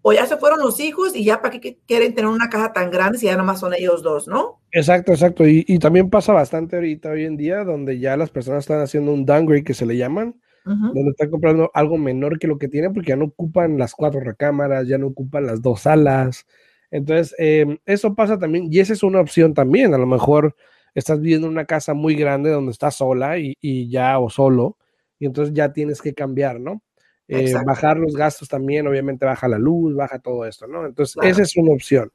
o 0.01 0.13
ya 0.13 0.25
se 0.25 0.37
fueron 0.37 0.59
los 0.59 0.79
hijos 0.79 1.15
y 1.15 1.23
ya 1.23 1.41
para 1.41 1.59
qué 1.59 1.79
quieren 1.87 2.13
tener 2.13 2.29
una 2.29 2.49
casa 2.49 2.73
tan 2.73 2.91
grande 2.91 3.17
si 3.17 3.25
ya 3.25 3.37
nomás 3.37 3.59
son 3.59 3.73
ellos 3.73 4.03
dos, 4.03 4.27
¿no? 4.27 4.61
Exacto, 4.71 5.13
exacto. 5.13 5.47
Y, 5.47 5.63
y, 5.67 5.79
también 5.79 6.09
pasa 6.09 6.31
bastante 6.33 6.75
ahorita, 6.75 7.09
hoy 7.09 7.25
en 7.25 7.37
día, 7.37 7.63
donde 7.63 7.97
ya 7.97 8.15
las 8.17 8.29
personas 8.29 8.65
están 8.65 8.81
haciendo 8.81 9.11
un 9.11 9.25
downgrade 9.25 9.63
que 9.63 9.73
se 9.73 9.85
le 9.85 9.97
llaman, 9.97 10.35
donde 10.65 11.11
están 11.11 11.29
comprando 11.29 11.69
algo 11.75 11.97
menor 11.97 12.39
que 12.39 12.47
lo 12.47 12.57
que 12.57 12.67
tienen 12.67 12.91
porque 12.91 13.09
ya 13.09 13.15
no 13.15 13.25
ocupan 13.25 13.77
las 13.77 13.93
cuatro 13.93 14.19
recámaras, 14.19 14.87
ya 14.87 14.97
no 14.97 15.07
ocupan 15.07 15.45
las 15.45 15.61
dos 15.61 15.81
salas. 15.81 16.47
Entonces, 16.89 17.35
em, 17.37 17.77
eso 17.85 18.15
pasa 18.15 18.39
también, 18.39 18.67
y 18.71 18.79
esa 18.79 18.93
es 18.93 19.03
una 19.03 19.19
opción 19.19 19.53
también. 19.53 19.93
A 19.93 19.97
lo 19.97 20.07
mejor 20.07 20.55
estás 20.95 21.19
viviendo 21.21 21.47
en 21.47 21.53
una 21.53 21.65
casa 21.65 21.93
muy 21.93 22.15
grande 22.15 22.49
donde 22.49 22.71
estás 22.71 22.95
sola 22.95 23.37
y, 23.37 23.89
ya 23.89 24.17
o 24.17 24.29
solo, 24.29 24.77
y 25.19 25.25
entonces 25.25 25.53
ya 25.53 25.71
tienes 25.71 26.01
que 26.01 26.13
cambiar, 26.13 26.59
¿no? 26.59 26.81
Eh, 27.27 27.53
bajar 27.65 27.97
los 27.97 28.15
gastos 28.15 28.47
también, 28.47 28.87
obviamente 28.87 29.25
baja 29.25 29.47
la 29.47 29.57
luz, 29.57 29.95
baja 29.95 30.19
todo 30.19 30.45
esto, 30.45 30.67
¿no? 30.67 30.85
Entonces, 30.85 31.15
esa 31.23 31.41
es 31.41 31.55
una 31.57 31.73
opción. 31.73 32.11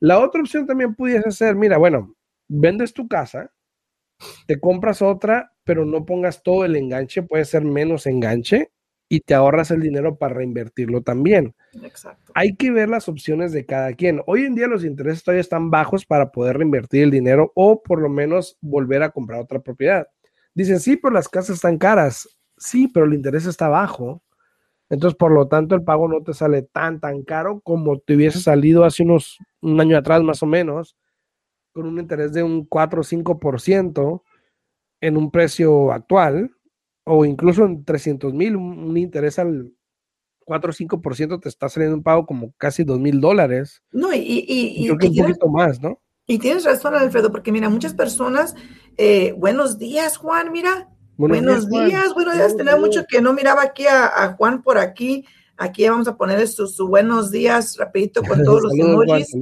La 0.00 0.18
otra 0.18 0.40
opción 0.40 0.66
también 0.66 0.94
pudiese 0.94 1.30
ser, 1.30 1.54
mira, 1.54 1.78
bueno, 1.78 2.14
vendes 2.48 2.92
tu 2.92 3.08
casa, 3.08 3.52
te 4.46 4.60
compras 4.60 5.02
otra, 5.02 5.52
pero 5.64 5.84
no 5.84 6.04
pongas 6.04 6.42
todo 6.42 6.64
el 6.64 6.76
enganche, 6.76 7.22
puede 7.22 7.44
ser 7.44 7.64
menos 7.64 8.06
enganche 8.06 8.70
y 9.08 9.20
te 9.20 9.34
ahorras 9.34 9.70
el 9.70 9.80
dinero 9.80 10.16
para 10.16 10.34
reinvertirlo 10.34 11.02
también. 11.02 11.54
Exacto. 11.82 12.32
Hay 12.34 12.56
que 12.56 12.70
ver 12.70 12.88
las 12.88 13.08
opciones 13.08 13.52
de 13.52 13.64
cada 13.64 13.92
quien. 13.92 14.20
Hoy 14.26 14.44
en 14.44 14.54
día 14.54 14.66
los 14.66 14.84
intereses 14.84 15.22
todavía 15.22 15.40
están 15.40 15.70
bajos 15.70 16.04
para 16.04 16.32
poder 16.32 16.58
reinvertir 16.58 17.04
el 17.04 17.10
dinero 17.10 17.52
o 17.54 17.82
por 17.82 18.00
lo 18.00 18.08
menos 18.08 18.56
volver 18.60 19.02
a 19.02 19.10
comprar 19.10 19.40
otra 19.40 19.60
propiedad. 19.60 20.06
Dicen, 20.54 20.80
sí, 20.80 20.96
pero 20.96 21.14
las 21.14 21.28
casas 21.28 21.56
están 21.56 21.78
caras. 21.78 22.28
Sí, 22.56 22.88
pero 22.88 23.06
el 23.06 23.14
interés 23.14 23.46
está 23.46 23.68
bajo. 23.68 24.22
Entonces, 24.88 25.16
por 25.16 25.32
lo 25.32 25.48
tanto, 25.48 25.74
el 25.74 25.84
pago 25.84 26.08
no 26.08 26.22
te 26.22 26.32
sale 26.32 26.62
tan, 26.62 27.00
tan 27.00 27.22
caro 27.22 27.60
como 27.60 27.98
te 27.98 28.14
hubiese 28.14 28.40
salido 28.40 28.84
hace 28.84 29.02
unos, 29.02 29.38
un 29.60 29.80
año 29.80 29.98
atrás 29.98 30.22
más 30.22 30.42
o 30.42 30.46
menos, 30.46 30.96
con 31.76 31.86
un 31.86 31.98
interés 31.98 32.32
de 32.32 32.42
un 32.42 32.64
4 32.64 33.02
o 33.02 33.04
5% 33.04 34.22
en 35.02 35.16
un 35.18 35.30
precio 35.30 35.92
actual, 35.92 36.50
o 37.04 37.26
incluso 37.26 37.66
en 37.66 37.84
300 37.84 38.32
mil, 38.32 38.56
un, 38.56 38.96
interés 38.96 39.38
al 39.38 39.74
4 40.46 40.70
o 40.70 40.72
5% 40.72 41.38
te 41.38 41.50
está 41.50 41.68
saliendo 41.68 41.98
un 41.98 42.02
pago 42.02 42.24
como 42.24 42.54
casi 42.56 42.82
2 42.82 42.98
mil 42.98 43.20
dólares. 43.20 43.82
No, 43.92 44.14
y, 44.14 44.46
y, 44.48 44.86
creo 44.86 44.96
que 44.96 45.08
un 45.08 45.16
poquito 45.16 45.48
más, 45.48 45.82
¿no? 45.82 46.00
Y 46.26 46.38
tienes 46.38 46.64
razón, 46.64 46.94
Alfredo, 46.94 47.30
porque 47.30 47.52
mira, 47.52 47.68
muchas 47.68 47.92
personas, 47.92 48.54
eh, 48.96 49.34
buenos 49.36 49.78
días, 49.78 50.16
Juan, 50.16 50.50
mira. 50.52 50.88
Buenos, 51.18 51.68
días, 51.68 52.14
buenos 52.14 52.34
días. 52.36 52.56
Tenía 52.56 52.76
mucho 52.76 53.04
que 53.06 53.20
no 53.20 53.34
miraba 53.34 53.62
aquí 53.62 53.84
a, 53.86 54.34
Juan 54.38 54.62
por 54.62 54.78
aquí. 54.78 55.26
Aquí 55.58 55.88
vamos 55.88 56.06
a 56.06 56.16
poner 56.16 56.46
sus, 56.48 56.76
buenos 56.78 57.30
días 57.30 57.76
rapidito 57.78 58.22
con 58.22 58.42
todos 58.44 58.62
los 58.62 58.72
emojis. 58.74 59.36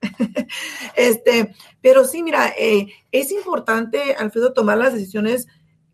este, 0.96 1.54
pero 1.80 2.04
sí, 2.04 2.22
mira, 2.22 2.54
eh, 2.58 2.88
es 3.12 3.32
importante, 3.32 4.14
Alfredo, 4.14 4.52
tomar 4.52 4.78
las 4.78 4.94
decisiones 4.94 5.46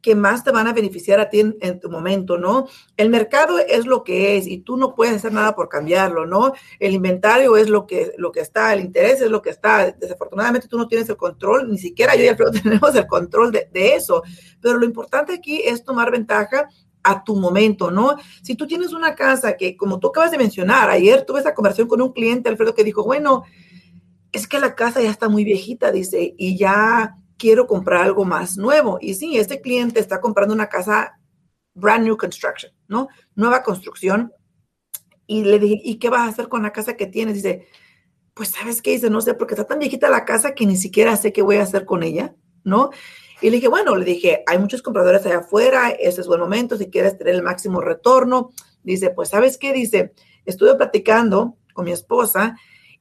que 0.04 0.14
más 0.14 0.44
te 0.44 0.50
van 0.50 0.66
a 0.66 0.74
beneficiar 0.74 1.18
a 1.18 1.30
ti 1.30 1.40
en, 1.40 1.80
tu 1.80 1.88
momento, 1.88 2.36
¿no? 2.36 2.68
El 2.98 3.08
mercado 3.08 3.58
es 3.58 3.86
lo 3.86 4.04
que 4.04 4.36
es 4.36 4.46
y 4.46 4.58
tú 4.58 4.76
no 4.76 4.94
puedes 4.94 5.14
hacer 5.14 5.32
nada 5.32 5.54
por 5.54 5.70
cambiarlo, 5.70 6.26
¿no? 6.26 6.52
El 6.78 6.92
inventario 6.92 7.56
es 7.56 7.70
lo 7.70 7.86
que, 7.86 8.12
lo 8.18 8.30
que 8.30 8.40
está, 8.40 8.74
el 8.74 8.80
interés 8.80 9.22
es 9.22 9.30
lo 9.30 9.40
que 9.40 9.48
está. 9.48 9.92
Desafortunadamente 9.92 10.68
tú 10.68 10.76
no 10.76 10.88
tienes 10.88 11.08
el 11.08 11.16
control, 11.16 11.70
ni 11.70 11.78
siquiera 11.78 12.14
yo 12.16 12.24
y 12.24 12.28
Alfredo 12.28 12.50
tenemos 12.62 12.94
el 12.94 13.06
control 13.06 13.50
de, 13.50 13.70
de 13.72 13.94
eso. 13.94 14.22
Pero 14.60 14.78
lo 14.78 14.84
importante 14.84 15.32
aquí 15.32 15.62
es 15.64 15.82
tomar 15.82 16.10
ventaja 16.10 16.68
a 17.04 17.22
tu 17.22 17.36
momento, 17.36 17.90
¿no? 17.90 18.16
Si 18.42 18.56
tú 18.56 18.66
tienes 18.66 18.92
una 18.92 19.14
casa 19.14 19.56
que, 19.56 19.76
como 19.76 20.00
tú 20.00 20.08
acabas 20.08 20.30
de 20.30 20.38
mencionar, 20.38 20.90
ayer 20.90 21.24
tuve 21.24 21.40
esa 21.40 21.54
conversación 21.54 21.86
con 21.86 22.00
un 22.00 22.12
cliente, 22.12 22.48
Alfredo, 22.48 22.74
que 22.74 22.82
dijo, 22.82 23.04
bueno, 23.04 23.44
es 24.32 24.48
que 24.48 24.58
la 24.58 24.74
casa 24.74 25.00
ya 25.00 25.10
está 25.10 25.28
muy 25.28 25.44
viejita, 25.44 25.92
dice, 25.92 26.34
y 26.36 26.56
ya 26.56 27.16
quiero 27.36 27.66
comprar 27.66 28.02
algo 28.02 28.24
más 28.24 28.56
nuevo. 28.56 28.98
Y 29.00 29.14
sí, 29.14 29.36
este 29.36 29.60
cliente 29.60 30.00
está 30.00 30.20
comprando 30.20 30.54
una 30.54 30.68
casa 30.68 31.20
brand 31.74 32.04
new 32.04 32.16
construction, 32.16 32.72
¿no? 32.88 33.08
Nueva 33.34 33.62
construcción. 33.62 34.32
Y 35.26 35.44
le 35.44 35.58
dije, 35.58 35.80
¿y 35.84 35.98
qué 35.98 36.08
vas 36.10 36.22
a 36.22 36.28
hacer 36.28 36.48
con 36.48 36.62
la 36.62 36.72
casa 36.72 36.96
que 36.96 37.06
tienes? 37.06 37.34
Dice, 37.34 37.66
pues 38.32 38.48
sabes 38.48 38.82
qué, 38.82 38.92
dice, 38.92 39.10
no 39.10 39.20
sé, 39.20 39.34
porque 39.34 39.54
está 39.54 39.66
tan 39.66 39.78
viejita 39.78 40.08
la 40.08 40.24
casa 40.24 40.54
que 40.54 40.66
ni 40.66 40.76
siquiera 40.76 41.16
sé 41.16 41.32
qué 41.32 41.42
voy 41.42 41.56
a 41.56 41.62
hacer 41.62 41.84
con 41.84 42.02
ella, 42.02 42.34
¿no? 42.64 42.90
Y 43.40 43.50
le 43.50 43.56
dije, 43.56 43.68
bueno, 43.68 43.96
le 43.96 44.04
dije, 44.04 44.42
hay 44.46 44.58
muchos 44.58 44.82
compradores 44.82 45.26
allá 45.26 45.38
afuera, 45.38 45.90
ese 45.90 46.20
es 46.20 46.26
buen 46.26 46.40
momento, 46.40 46.76
si 46.76 46.90
quieres 46.90 47.18
tener 47.18 47.34
el 47.34 47.42
máximo 47.42 47.80
retorno. 47.80 48.50
Dice, 48.82 49.10
pues 49.10 49.30
sabes 49.30 49.58
qué, 49.58 49.72
dice, 49.72 50.12
estuve 50.44 50.74
platicando 50.74 51.56
con 51.72 51.84
mi 51.84 51.92
esposa 51.92 52.56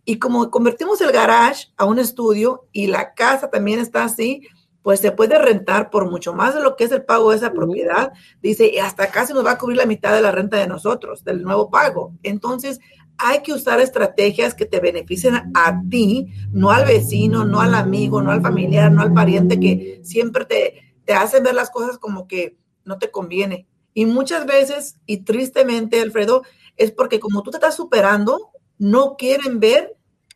y 0.05 0.19
como 0.19 0.49
convertimos 0.49 0.99
el 1.01 1.11
garage 1.11 1.67
a 1.77 1.85
un 1.85 1.99
estudio 1.99 2.67
y 2.71 2.87
la 2.87 3.13
casa 3.13 3.49
también 3.49 3.79
está 3.79 4.03
así, 4.03 4.41
pues 4.81 4.99
se 4.99 5.13
puede 5.13 5.39
rentar 5.39 5.89
por 5.89 6.09
mucho 6.11 6.33
más 6.33 6.53
de 6.53 6.61
lo 6.61 6.75
que 6.75 6.83
es 6.83 6.91
el 6.91 7.05
pago 7.05 7.31
de 7.31 7.37
esa 7.37 7.53
propiedad. 7.53 8.11
Dice, 8.41 8.69
y 8.69 8.79
hasta 8.79 9.07
casi 9.07 9.33
nos 9.33 9.45
va 9.45 9.51
a 9.51 9.57
cubrir 9.57 9.77
la 9.77 9.85
mitad 9.85 10.13
de 10.13 10.21
la 10.21 10.31
renta 10.31 10.57
de 10.57 10.67
nosotros, 10.67 11.23
del 11.23 11.41
nuevo 11.41 11.69
pago. 11.69 12.11
Entonces, 12.21 12.79
hay 13.17 13.41
que 13.41 13.53
usar 13.53 13.79
estrategias 13.79 14.53
que 14.53 14.65
te 14.65 14.79
beneficien 14.79 15.35
a 15.53 15.81
ti, 15.89 16.33
no 16.51 16.71
al 16.71 16.85
vecino, 16.85 17.45
no 17.45 17.61
al 17.61 17.75
amigo, 17.75 18.21
no 18.21 18.31
al 18.31 18.41
familiar, 18.41 18.91
no 18.91 19.01
al 19.01 19.13
pariente 19.13 19.59
que 19.59 20.01
siempre 20.03 20.45
te, 20.45 20.95
te 21.05 21.13
hacen 21.13 21.43
ver 21.43 21.55
las 21.55 21.69
cosas 21.69 21.97
como 21.97 22.27
que 22.27 22.57
no 22.85 22.97
te 22.97 23.11
conviene. 23.11 23.67
Y 23.93 24.05
muchas 24.05 24.45
veces, 24.45 24.99
y 25.05 25.23
tristemente, 25.23 26.01
Alfredo, 26.01 26.43
es 26.77 26.91
porque 26.91 27.19
como 27.19 27.43
tú 27.43 27.51
te 27.51 27.57
estás 27.57 27.75
superando, 27.75 28.51
no 28.77 29.15
quieren 29.17 29.59
ver 29.59 29.95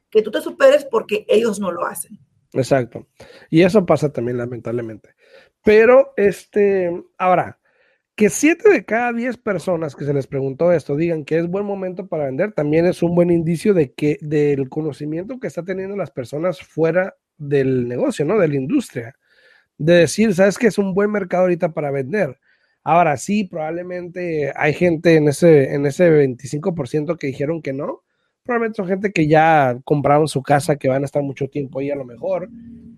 que 0.10 0.22
tú 0.22 0.32
te 0.32 0.42
superes 0.42 0.86
porque 0.86 1.26
ellos 1.28 1.60
no 1.60 1.72
lo 1.72 1.86
hacen. 1.86 2.20
Exacto. 2.54 3.08
Y 3.50 3.64
eso 3.64 3.86
pasa 3.86 4.12
también 4.12 4.38
lamentablemente. 4.38 5.16
Pero, 5.64 6.14
este, 6.16 6.92
ahora, 7.18 7.60
que 8.18 8.32
siete 8.32 8.72
de 8.72 8.84
cada 8.84 9.14
diez 9.14 9.38
personas 9.38 9.96
que 9.96 10.04
se 10.04 10.12
les 10.12 10.26
preguntó 10.26 10.72
esto 10.72 10.96
digan 10.96 11.24
que 11.24 11.38
es 11.38 11.48
buen 11.48 11.68
momento 11.68 12.08
para 12.08 12.26
vender, 12.26 12.52
también 12.52 12.88
es 12.88 13.04
un 13.04 13.14
buen 13.14 13.30
indicio 13.30 13.76
de 13.76 13.94
que 13.94 14.18
del 14.22 14.70
conocimiento 14.70 15.40
que 15.40 15.46
está 15.46 15.64
teniendo 15.64 15.96
las 15.96 16.10
personas 16.10 16.60
fuera 16.60 17.16
del 17.38 17.88
negocio, 17.88 18.26
¿no? 18.26 18.40
De 18.40 18.48
la 18.48 18.56
industria. 18.56 19.16
De 19.78 19.94
decir, 19.94 20.34
sabes 20.34 20.58
que 20.58 20.66
es 20.66 20.80
un 20.80 20.96
buen 20.96 21.12
mercado 21.12 21.44
ahorita 21.44 21.74
para 21.74 21.92
vender. 21.92 22.40
Ahora 22.84 23.18
sí, 23.18 23.44
probablemente 23.44 24.52
hay 24.56 24.74
gente 24.74 25.16
en 25.16 25.28
ese, 25.28 25.76
en 25.76 25.86
ese 25.86 26.10
25% 26.10 27.20
que 27.20 27.28
dijeron 27.28 27.62
que 27.62 27.74
no, 27.74 28.02
probablemente 28.42 28.78
son 28.78 28.88
gente 28.88 29.12
que 29.12 29.28
ya 29.28 29.80
compraron 29.84 30.28
su 30.28 30.42
casa, 30.42 30.78
que 30.78 30.90
van 30.90 31.04
a 31.04 31.06
estar 31.06 31.22
mucho 31.22 31.50
tiempo 31.50 31.80
ahí 31.80 31.92
a 31.92 31.96
lo 31.96 32.04
mejor. 32.04 32.50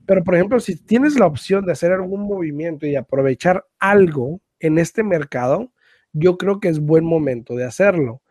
Pero, 0.05 0.23
por 0.23 0.35
ejemplo, 0.35 0.61
si 0.61 0.77
tienes 0.77 1.19
la 1.19 1.25
opción 1.25 1.65
de 1.65 1.73
hacer 1.73 1.91
algún 1.91 2.21
movimiento 2.21 2.88
y 2.88 2.95
aprovechar 2.95 3.65
algo 3.79 4.39
en 4.59 4.79
este 4.79 5.03
mercado, 5.03 5.71
yo 6.13 6.37
creo 6.37 6.59
que 6.59 6.69
es 6.69 6.79
buen 6.79 7.05
momento 7.05 7.55
de 7.55 7.65
hacerlo. 7.65 8.21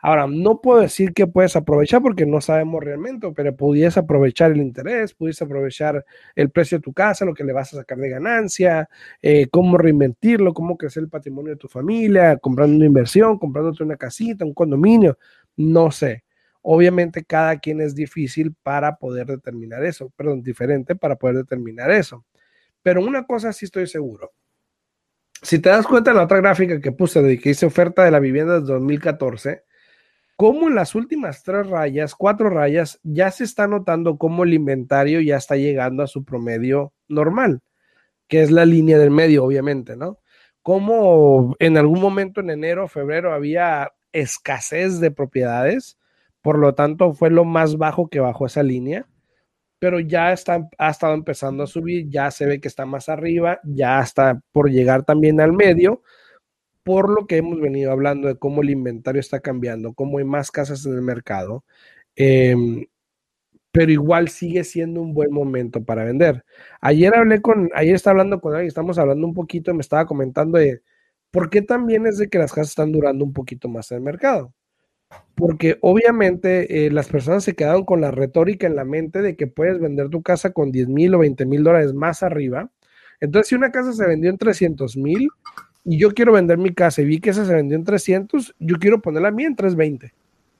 Ahora, 0.00 0.28
no 0.28 0.60
puedo 0.60 0.80
decir 0.80 1.12
que 1.12 1.26
puedes 1.26 1.56
aprovechar 1.56 2.00
porque 2.00 2.24
no 2.24 2.40
sabemos 2.40 2.84
realmente, 2.84 3.32
pero 3.34 3.56
pudiese 3.56 3.98
aprovechar 3.98 4.52
el 4.52 4.58
interés, 4.58 5.12
pudiese 5.12 5.42
aprovechar 5.42 6.04
el 6.36 6.50
precio 6.50 6.78
de 6.78 6.82
tu 6.82 6.92
casa, 6.92 7.24
lo 7.24 7.34
que 7.34 7.42
le 7.42 7.52
vas 7.52 7.74
a 7.74 7.78
sacar 7.78 7.98
de 7.98 8.08
ganancia, 8.08 8.88
eh, 9.22 9.48
cómo 9.50 9.76
reinvertirlo, 9.76 10.54
cómo 10.54 10.76
crecer 10.76 11.02
el 11.02 11.08
patrimonio 11.08 11.52
de 11.54 11.58
tu 11.58 11.66
familia, 11.66 12.36
comprando 12.36 12.76
una 12.76 12.86
inversión, 12.86 13.38
comprándote 13.38 13.82
una 13.82 13.96
casita, 13.96 14.44
un 14.44 14.54
condominio, 14.54 15.18
no 15.56 15.90
sé. 15.90 16.24
Obviamente 16.62 17.24
cada 17.24 17.58
quien 17.58 17.80
es 17.80 17.94
difícil 17.96 18.54
para 18.62 18.96
poder 18.96 19.26
determinar 19.26 19.84
eso, 19.84 20.12
perdón, 20.16 20.42
diferente 20.42 20.94
para 20.94 21.16
poder 21.16 21.36
determinar 21.38 21.90
eso. 21.90 22.24
Pero 22.82 23.02
una 23.04 23.24
cosa 23.26 23.52
sí 23.52 23.64
estoy 23.64 23.88
seguro. 23.88 24.32
Si 25.42 25.58
te 25.58 25.68
das 25.68 25.86
cuenta 25.86 26.10
en 26.10 26.16
la 26.16 26.24
otra 26.24 26.38
gráfica 26.38 26.80
que 26.80 26.92
puse 26.92 27.22
de 27.22 27.38
que 27.38 27.50
hice 27.50 27.66
oferta 27.66 28.04
de 28.04 28.10
la 28.10 28.20
vivienda 28.20 28.60
de 28.60 28.66
2014, 28.66 29.64
como 30.36 30.68
en 30.68 30.74
las 30.74 30.94
últimas 30.94 31.42
tres 31.42 31.68
rayas, 31.68 32.14
cuatro 32.14 32.50
rayas, 32.50 33.00
ya 33.02 33.30
se 33.30 33.44
está 33.44 33.66
notando 33.66 34.18
cómo 34.18 34.44
el 34.44 34.54
inventario 34.54 35.20
ya 35.20 35.36
está 35.36 35.56
llegando 35.56 36.02
a 36.02 36.06
su 36.06 36.24
promedio 36.24 36.92
normal, 37.08 37.60
que 38.28 38.42
es 38.42 38.50
la 38.50 38.64
línea 38.64 38.98
del 38.98 39.10
medio, 39.10 39.44
obviamente, 39.44 39.96
¿no? 39.96 40.18
cómo 40.68 41.56
en 41.60 41.78
algún 41.78 41.98
momento 41.98 42.42
en 42.42 42.50
enero, 42.50 42.88
febrero 42.88 43.32
había 43.32 43.94
escasez 44.12 45.00
de 45.00 45.10
propiedades, 45.10 45.96
por 46.42 46.58
lo 46.58 46.74
tanto 46.74 47.14
fue 47.14 47.30
lo 47.30 47.46
más 47.46 47.78
bajo 47.78 48.08
que 48.08 48.20
bajó 48.20 48.44
esa 48.44 48.62
línea, 48.62 49.06
pero 49.78 50.00
ya 50.00 50.32
está, 50.32 50.68
ha 50.78 50.90
estado 50.90 51.14
empezando 51.14 51.62
a 51.64 51.66
subir, 51.66 52.08
ya 52.08 52.30
se 52.30 52.46
ve 52.46 52.60
que 52.60 52.68
está 52.68 52.86
más 52.86 53.08
arriba, 53.08 53.60
ya 53.64 54.00
está 54.00 54.40
por 54.52 54.70
llegar 54.70 55.04
también 55.04 55.40
al 55.40 55.52
medio, 55.52 56.02
por 56.84 57.10
lo 57.10 57.26
que 57.26 57.38
hemos 57.38 57.60
venido 57.60 57.92
hablando 57.92 58.28
de 58.28 58.36
cómo 58.38 58.62
el 58.62 58.70
inventario 58.70 59.20
está 59.20 59.40
cambiando, 59.40 59.94
cómo 59.94 60.18
hay 60.18 60.24
más 60.24 60.50
casas 60.50 60.86
en 60.86 60.94
el 60.94 61.02
mercado. 61.02 61.64
Em, 62.16 62.86
pero 63.72 63.92
igual 63.92 64.28
sigue 64.28 64.64
siendo 64.64 65.00
un 65.02 65.14
buen 65.14 65.32
momento 65.32 65.84
para 65.84 66.04
vender. 66.04 66.44
Ayer 66.80 67.14
hablé 67.14 67.40
con, 67.42 67.70
ayer 67.74 67.94
estaba 67.94 68.12
hablando 68.12 68.40
con 68.40 68.54
alguien, 68.54 68.68
estamos 68.68 68.98
hablando 68.98 69.26
un 69.26 69.34
poquito, 69.34 69.74
me 69.74 69.82
estaba 69.82 70.06
comentando 70.06 70.58
de 70.58 70.82
por 71.30 71.50
qué 71.50 71.62
también 71.62 72.06
es 72.06 72.18
de 72.18 72.28
que 72.28 72.38
las 72.38 72.52
casas 72.52 72.70
están 72.70 72.92
durando 72.92 73.24
un 73.24 73.32
poquito 73.32 73.68
más 73.68 73.90
en 73.92 73.98
el 73.98 74.04
mercado. 74.04 74.54
Porque 75.34 75.78
obviamente 75.80 76.86
eh, 76.86 76.90
las 76.90 77.08
personas 77.08 77.44
se 77.44 77.54
quedaron 77.54 77.84
con 77.84 78.00
la 78.00 78.10
retórica 78.10 78.66
en 78.66 78.76
la 78.76 78.84
mente 78.84 79.22
de 79.22 79.36
que 79.36 79.46
puedes 79.46 79.78
vender 79.78 80.10
tu 80.10 80.22
casa 80.22 80.52
con 80.52 80.72
10 80.72 80.88
mil 80.88 81.14
o 81.14 81.18
20 81.20 81.46
mil 81.46 81.62
dólares 81.62 81.94
más 81.94 82.22
arriba. 82.22 82.70
Entonces, 83.20 83.48
si 83.48 83.54
una 83.54 83.70
casa 83.70 83.92
se 83.92 84.06
vendió 84.06 84.30
en 84.30 84.38
300 84.38 84.96
mil 84.96 85.28
y 85.84 85.98
yo 85.98 86.12
quiero 86.12 86.32
vender 86.32 86.58
mi 86.58 86.74
casa 86.74 87.02
y 87.02 87.04
vi 87.04 87.20
que 87.20 87.30
esa 87.30 87.44
se 87.44 87.54
vendió 87.54 87.76
en 87.76 87.84
300, 87.84 88.54
yo 88.58 88.76
quiero 88.78 89.00
ponerla 89.00 89.28
a 89.28 89.32
mí 89.32 89.44
en 89.44 89.56
320. 89.56 90.12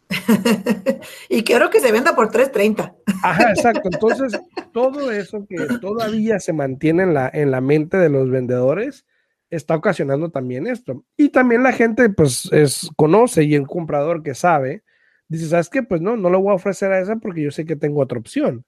y 1.28 1.42
quiero 1.42 1.70
que 1.70 1.80
se 1.80 1.92
venda 1.92 2.14
por 2.14 2.30
3.30. 2.30 2.94
Ajá, 3.22 3.50
exacto. 3.54 3.90
Entonces, 3.92 4.40
todo 4.72 5.10
eso 5.10 5.44
que 5.48 5.56
todavía 5.80 6.40
se 6.40 6.52
mantiene 6.52 7.02
en 7.02 7.14
la, 7.14 7.30
en 7.32 7.50
la 7.50 7.60
mente 7.60 7.96
de 7.96 8.08
los 8.08 8.30
vendedores 8.30 9.04
está 9.50 9.76
ocasionando 9.76 10.30
también 10.30 10.66
esto. 10.66 11.04
Y 11.16 11.30
también 11.30 11.62
la 11.62 11.72
gente, 11.72 12.08
pues, 12.10 12.48
es, 12.52 12.88
conoce 12.96 13.44
y 13.44 13.54
el 13.54 13.66
comprador 13.66 14.22
que 14.22 14.34
sabe, 14.34 14.84
dice, 15.28 15.48
¿sabes 15.48 15.68
qué? 15.68 15.82
Pues 15.82 16.00
no, 16.00 16.16
no 16.16 16.30
le 16.30 16.36
voy 16.36 16.52
a 16.52 16.56
ofrecer 16.56 16.92
a 16.92 17.00
esa 17.00 17.16
porque 17.16 17.42
yo 17.42 17.50
sé 17.50 17.64
que 17.64 17.76
tengo 17.76 18.00
otra 18.00 18.18
opción. 18.18 18.64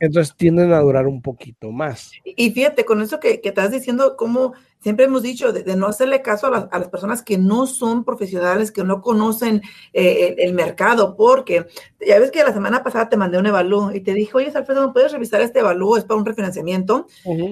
Entonces 0.00 0.34
tienden 0.36 0.72
a 0.72 0.80
durar 0.80 1.06
un 1.06 1.22
poquito 1.22 1.70
más. 1.70 2.12
Y 2.24 2.50
fíjate, 2.50 2.84
con 2.84 3.02
eso 3.02 3.20
que, 3.20 3.40
que 3.40 3.48
estás 3.50 3.70
diciendo, 3.70 4.16
como 4.16 4.54
siempre 4.80 5.06
hemos 5.06 5.22
dicho, 5.22 5.52
de, 5.52 5.76
no 5.76 5.86
hacerle 5.86 6.22
caso 6.22 6.46
a, 6.46 6.78
las 6.78 6.88
personas 6.88 7.22
que 7.22 7.38
no 7.38 7.66
son 7.66 8.04
profesionales, 8.04 8.70
que 8.70 8.84
no 8.84 9.00
conocen 9.02 9.62
eh, 9.92 10.36
el, 10.38 10.54
mercado, 10.54 11.16
porque 11.16 11.66
ya 12.06 12.18
ves 12.18 12.30
que 12.30 12.42
la 12.42 12.52
semana 12.52 12.82
pasada 12.82 13.08
te 13.08 13.16
mandé 13.16 13.38
un 13.38 13.46
evalúo 13.46 13.92
y 13.92 14.00
te 14.00 14.14
dije, 14.14 14.32
oye, 14.34 14.52
Alfredo, 14.54 14.86
¿me 14.86 14.92
puedes 14.92 15.12
revisar 15.12 15.40
este 15.40 15.60
evalúo? 15.60 15.96
Es 15.96 16.04
para 16.04 16.18
un 16.18 16.26
refinanciamiento. 16.26 17.06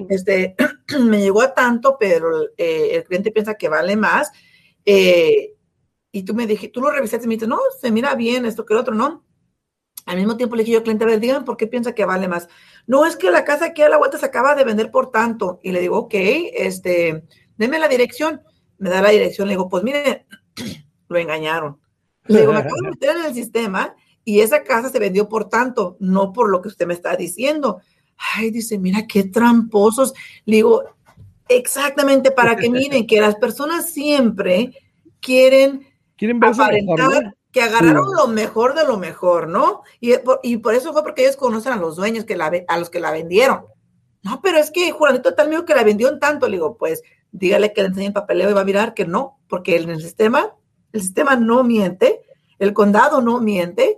este, 0.09 0.55
me 0.99 1.19
llegó 1.19 1.41
a 1.41 1.53
tanto, 1.53 1.97
pero 1.99 2.29
eh, 2.57 2.91
el 2.93 3.03
cliente 3.03 3.31
piensa 3.31 3.55
que 3.55 3.69
vale 3.69 3.95
más. 3.95 4.31
Eh, 4.85 5.53
y 6.11 6.23
tú 6.23 6.33
me 6.33 6.47
dijiste, 6.47 6.69
tú 6.69 6.81
lo 6.81 6.89
revisaste 6.89 7.25
y 7.25 7.27
me 7.27 7.33
dijiste, 7.33 7.47
no, 7.47 7.59
se 7.79 7.91
mira 7.91 8.15
bien 8.15 8.45
esto 8.45 8.65
que 8.65 8.73
el 8.73 8.79
otro, 8.79 8.95
¿no? 8.95 9.26
Al 10.07 10.15
mismo 10.15 10.37
tiempo 10.37 10.55
le 10.55 10.63
dije 10.63 10.71
yo 10.71 10.77
al 10.79 10.83
cliente, 10.83 11.03
a 11.03 11.07
ver, 11.07 11.19
díganme 11.19 11.45
por 11.45 11.57
qué 11.57 11.67
piensa 11.67 11.93
que 11.93 12.05
vale 12.05 12.29
más. 12.29 12.47
No, 12.87 13.05
es 13.05 13.17
que 13.17 13.29
la 13.29 13.43
casa 13.43 13.65
aquí 13.65 13.81
a 13.81 13.89
la 13.89 13.97
vuelta 13.97 14.17
se 14.17 14.25
acaba 14.25 14.55
de 14.55 14.63
vender 14.63 14.89
por 14.89 15.11
tanto. 15.11 15.59
Y 15.61 15.73
le 15.73 15.81
digo, 15.81 15.97
ok, 15.97 16.13
este, 16.13 17.25
deme 17.57 17.77
la 17.77 17.89
dirección. 17.89 18.41
Me 18.77 18.89
da 18.89 19.01
la 19.01 19.09
dirección. 19.09 19.49
Le 19.49 19.55
digo, 19.55 19.67
pues 19.67 19.83
mire, 19.83 20.25
lo 21.09 21.19
engañaron. 21.19 21.77
Le 22.25 22.39
digo, 22.39 22.53
me 22.53 22.59
acabo 22.59 22.77
de 22.81 22.89
meter 22.91 23.17
en 23.17 23.25
el 23.25 23.33
sistema 23.33 23.95
y 24.23 24.39
esa 24.39 24.63
casa 24.63 24.89
se 24.89 24.99
vendió 24.99 25.27
por 25.27 25.49
tanto, 25.49 25.97
no 25.99 26.31
por 26.31 26.49
lo 26.49 26.61
que 26.61 26.69
usted 26.69 26.87
me 26.87 26.93
está 26.93 27.17
diciendo. 27.17 27.81
Ay, 28.35 28.49
dice, 28.49 28.79
mira 28.79 29.07
qué 29.07 29.25
tramposos. 29.25 30.13
Le 30.45 30.57
digo, 30.57 30.83
exactamente 31.49 32.31
para 32.31 32.55
que 32.55 32.69
miren 32.69 33.05
que 33.05 33.19
las 33.19 33.35
personas 33.35 33.91
siempre 33.91 34.71
quieren, 35.19 35.85
quieren 36.15 36.41
aparentar 36.41 37.35
que 37.57 37.63
agarraron 37.63 38.05
lo 38.15 38.27
mejor 38.27 38.75
de 38.75 38.85
lo 38.85 38.97
mejor, 38.97 39.47
¿no? 39.47 39.81
Y, 39.99 40.13
y, 40.43 40.57
por 40.57 40.75
eso 40.75 40.93
fue 40.93 41.01
porque 41.03 41.23
ellos 41.23 41.35
conocen 41.35 41.73
a 41.73 41.77
los 41.77 41.95
dueños, 41.95 42.23
que 42.25 42.37
la, 42.37 42.51
a 42.67 42.77
los 42.77 42.91
que 42.91 42.99
la 42.99 43.11
vendieron. 43.11 43.65
No, 44.21 44.41
pero 44.43 44.59
es 44.59 44.69
que 44.69 44.91
Juanito 44.91 45.33
tal 45.33 45.49
mío 45.49 45.65
que 45.65 45.73
la 45.73 45.83
vendió 45.83 46.09
en 46.09 46.19
tanto. 46.19 46.47
Le 46.47 46.57
digo, 46.57 46.77
pues 46.77 47.01
dígale 47.31 47.73
que 47.73 47.81
le 47.81 47.87
enseñe 47.87 48.07
el 48.07 48.13
papeleo 48.13 48.51
y 48.51 48.53
va 48.53 48.61
a 48.61 48.65
mirar 48.65 48.93
que 48.93 49.05
no, 49.05 49.39
porque 49.49 49.75
en 49.75 49.89
el 49.89 50.01
sistema, 50.01 50.53
el 50.93 51.01
sistema 51.01 51.35
no 51.35 51.63
miente, 51.63 52.21
el 52.59 52.73
condado 52.73 53.21
no 53.21 53.41
miente, 53.41 53.97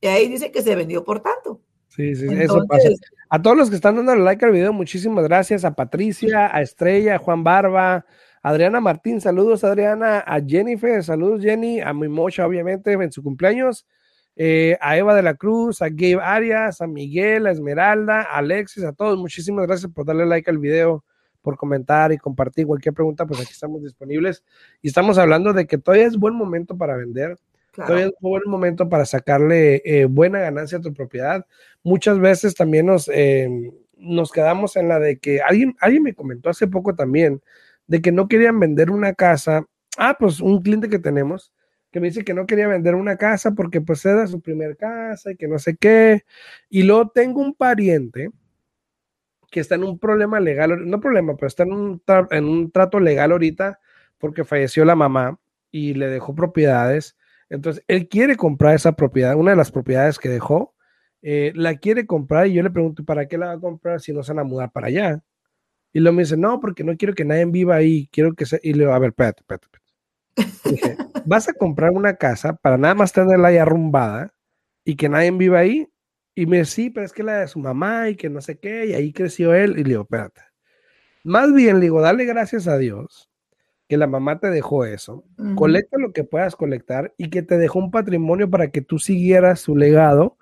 y 0.00 0.06
ahí 0.06 0.28
dice 0.28 0.52
que 0.52 0.62
se 0.62 0.76
vendió 0.76 1.02
por 1.02 1.20
tanto. 1.20 1.60
Sí, 1.88 2.14
sí, 2.14 2.26
eso 2.30 2.64
pasa. 2.68 2.88
A 3.28 3.42
todos 3.42 3.56
los 3.56 3.70
que 3.70 3.76
están 3.76 3.96
dando 3.96 4.14
like 4.14 4.44
al 4.44 4.52
video, 4.52 4.72
muchísimas 4.72 5.24
gracias. 5.24 5.64
A 5.64 5.74
Patricia, 5.74 6.54
a 6.54 6.62
Estrella, 6.62 7.16
a 7.16 7.18
Juan 7.18 7.42
Barba, 7.42 8.06
Adriana 8.42 8.80
Martín, 8.80 9.20
saludos 9.20 9.64
Adriana, 9.64 10.20
a 10.20 10.40
Jennifer, 10.40 11.04
saludos 11.04 11.42
Jenny, 11.42 11.80
a 11.80 11.92
Mimocha 11.92 12.46
obviamente 12.46 12.92
en 12.92 13.12
su 13.12 13.22
cumpleaños, 13.22 13.86
eh, 14.34 14.78
a 14.80 14.96
Eva 14.96 15.14
de 15.14 15.22
la 15.22 15.34
Cruz, 15.34 15.82
a 15.82 15.90
Gabe 15.90 16.20
Arias, 16.22 16.80
a 16.80 16.86
Miguel, 16.86 17.46
a 17.46 17.50
Esmeralda, 17.50 18.22
a 18.22 18.38
Alexis, 18.38 18.84
a 18.84 18.94
todos, 18.94 19.18
muchísimas 19.18 19.66
gracias 19.66 19.92
por 19.92 20.06
darle 20.06 20.24
like 20.24 20.48
al 20.50 20.56
video, 20.56 21.04
por 21.42 21.58
comentar 21.58 22.12
y 22.12 22.18
compartir 22.18 22.66
cualquier 22.66 22.94
pregunta, 22.94 23.26
pues 23.26 23.40
aquí 23.40 23.52
estamos 23.52 23.82
disponibles 23.82 24.42
y 24.80 24.88
estamos 24.88 25.18
hablando 25.18 25.52
de 25.52 25.66
que 25.66 25.76
todavía 25.76 26.06
es 26.06 26.16
buen 26.16 26.34
momento 26.34 26.76
para 26.76 26.96
vender. 26.96 27.36
Todavía 27.72 28.06
es 28.06 28.12
buen 28.20 28.42
momento 28.46 28.88
para 28.88 29.06
sacarle 29.06 29.80
eh, 29.84 30.04
buena 30.04 30.40
ganancia 30.40 30.78
a 30.78 30.80
tu 30.80 30.92
propiedad. 30.92 31.46
Muchas 31.84 32.18
veces 32.18 32.54
también 32.54 32.86
nos, 32.86 33.08
eh, 33.08 33.48
nos 33.96 34.32
quedamos 34.32 34.74
en 34.76 34.88
la 34.88 34.98
de 34.98 35.18
que 35.18 35.40
alguien, 35.40 35.76
alguien 35.80 36.02
me 36.02 36.12
comentó 36.12 36.50
hace 36.50 36.66
poco 36.66 36.96
también 36.96 37.40
de 37.90 38.00
que 38.00 38.12
no 38.12 38.28
querían 38.28 38.60
vender 38.60 38.88
una 38.90 39.14
casa. 39.14 39.66
Ah, 39.98 40.16
pues 40.16 40.40
un 40.40 40.62
cliente 40.62 40.88
que 40.88 41.00
tenemos 41.00 41.52
que 41.90 41.98
me 41.98 42.06
dice 42.06 42.24
que 42.24 42.34
no 42.34 42.46
quería 42.46 42.68
vender 42.68 42.94
una 42.94 43.16
casa 43.16 43.50
porque 43.50 43.80
pues 43.80 44.06
era 44.06 44.24
su 44.28 44.40
primer 44.40 44.76
casa 44.76 45.32
y 45.32 45.36
que 45.36 45.48
no 45.48 45.58
sé 45.58 45.76
qué. 45.76 46.22
Y 46.68 46.84
luego 46.84 47.08
tengo 47.08 47.40
un 47.40 47.52
pariente 47.52 48.30
que 49.50 49.58
está 49.58 49.74
en 49.74 49.82
un 49.82 49.98
problema 49.98 50.38
legal, 50.38 50.88
no 50.88 51.00
problema, 51.00 51.34
pero 51.34 51.48
está 51.48 51.64
en 51.64 51.72
un, 51.72 52.02
en 52.30 52.44
un 52.44 52.70
trato 52.70 53.00
legal 53.00 53.32
ahorita 53.32 53.80
porque 54.18 54.44
falleció 54.44 54.84
la 54.84 54.94
mamá 54.94 55.40
y 55.72 55.94
le 55.94 56.06
dejó 56.06 56.32
propiedades. 56.32 57.16
Entonces, 57.48 57.82
él 57.88 58.06
quiere 58.08 58.36
comprar 58.36 58.76
esa 58.76 58.92
propiedad, 58.92 59.34
una 59.34 59.50
de 59.50 59.56
las 59.56 59.72
propiedades 59.72 60.20
que 60.20 60.28
dejó, 60.28 60.76
eh, 61.22 61.50
la 61.56 61.76
quiere 61.78 62.06
comprar 62.06 62.46
y 62.46 62.52
yo 62.52 62.62
le 62.62 62.70
pregunto, 62.70 63.04
¿para 63.04 63.26
qué 63.26 63.36
la 63.36 63.46
va 63.46 63.52
a 63.54 63.60
comprar 63.60 64.00
si 64.00 64.12
no 64.12 64.22
se 64.22 64.32
van 64.32 64.46
a 64.46 64.48
mudar 64.48 64.70
para 64.70 64.86
allá? 64.86 65.20
Y 65.92 66.00
luego 66.00 66.16
me 66.16 66.22
dice, 66.22 66.36
no, 66.36 66.60
porque 66.60 66.84
no 66.84 66.96
quiero 66.96 67.14
que 67.14 67.24
nadie 67.24 67.44
viva 67.46 67.76
ahí, 67.76 68.08
quiero 68.12 68.34
que 68.34 68.46
sea. 68.46 68.60
Y 68.62 68.72
le 68.72 68.80
digo, 68.80 68.92
a 68.92 68.98
ver, 68.98 69.10
espérate, 69.10 69.42
espérate. 69.42 69.68
Dije, 70.64 70.96
¿vas 71.26 71.48
a 71.48 71.54
comprar 71.54 71.90
una 71.90 72.14
casa 72.14 72.54
para 72.54 72.78
nada 72.78 72.94
más 72.94 73.12
tenerla 73.12 73.48
ahí 73.48 73.56
arrumbada 73.58 74.32
y 74.84 74.96
que 74.96 75.08
nadie 75.08 75.30
viva 75.32 75.58
ahí? 75.58 75.88
Y 76.34 76.46
me 76.46 76.58
dice, 76.58 76.70
sí, 76.70 76.90
pero 76.90 77.04
es 77.04 77.12
que 77.12 77.22
la 77.22 77.38
de 77.38 77.48
su 77.48 77.58
mamá 77.58 78.08
y 78.08 78.16
que 78.16 78.30
no 78.30 78.40
sé 78.40 78.58
qué, 78.58 78.86
y 78.86 78.94
ahí 78.94 79.12
creció 79.12 79.54
él. 79.54 79.72
Y 79.72 79.82
le 79.82 79.90
digo, 79.90 80.02
espérate. 80.02 80.42
Más 81.24 81.52
bien, 81.52 81.76
le 81.76 81.82
digo, 81.82 82.00
dale 82.00 82.24
gracias 82.24 82.66
a 82.66 82.78
Dios 82.78 83.30
que 83.90 83.96
la 83.96 84.06
mamá 84.06 84.38
te 84.38 84.50
dejó 84.50 84.84
eso. 84.84 85.24
Colecta 85.56 85.98
lo 85.98 86.12
que 86.12 86.22
puedas 86.22 86.54
colectar 86.54 87.12
y 87.18 87.28
que 87.28 87.42
te 87.42 87.58
dejó 87.58 87.80
un 87.80 87.90
patrimonio 87.90 88.48
para 88.48 88.70
que 88.70 88.82
tú 88.82 89.00
siguieras 89.00 89.58
su 89.58 89.76
legado 89.76 90.38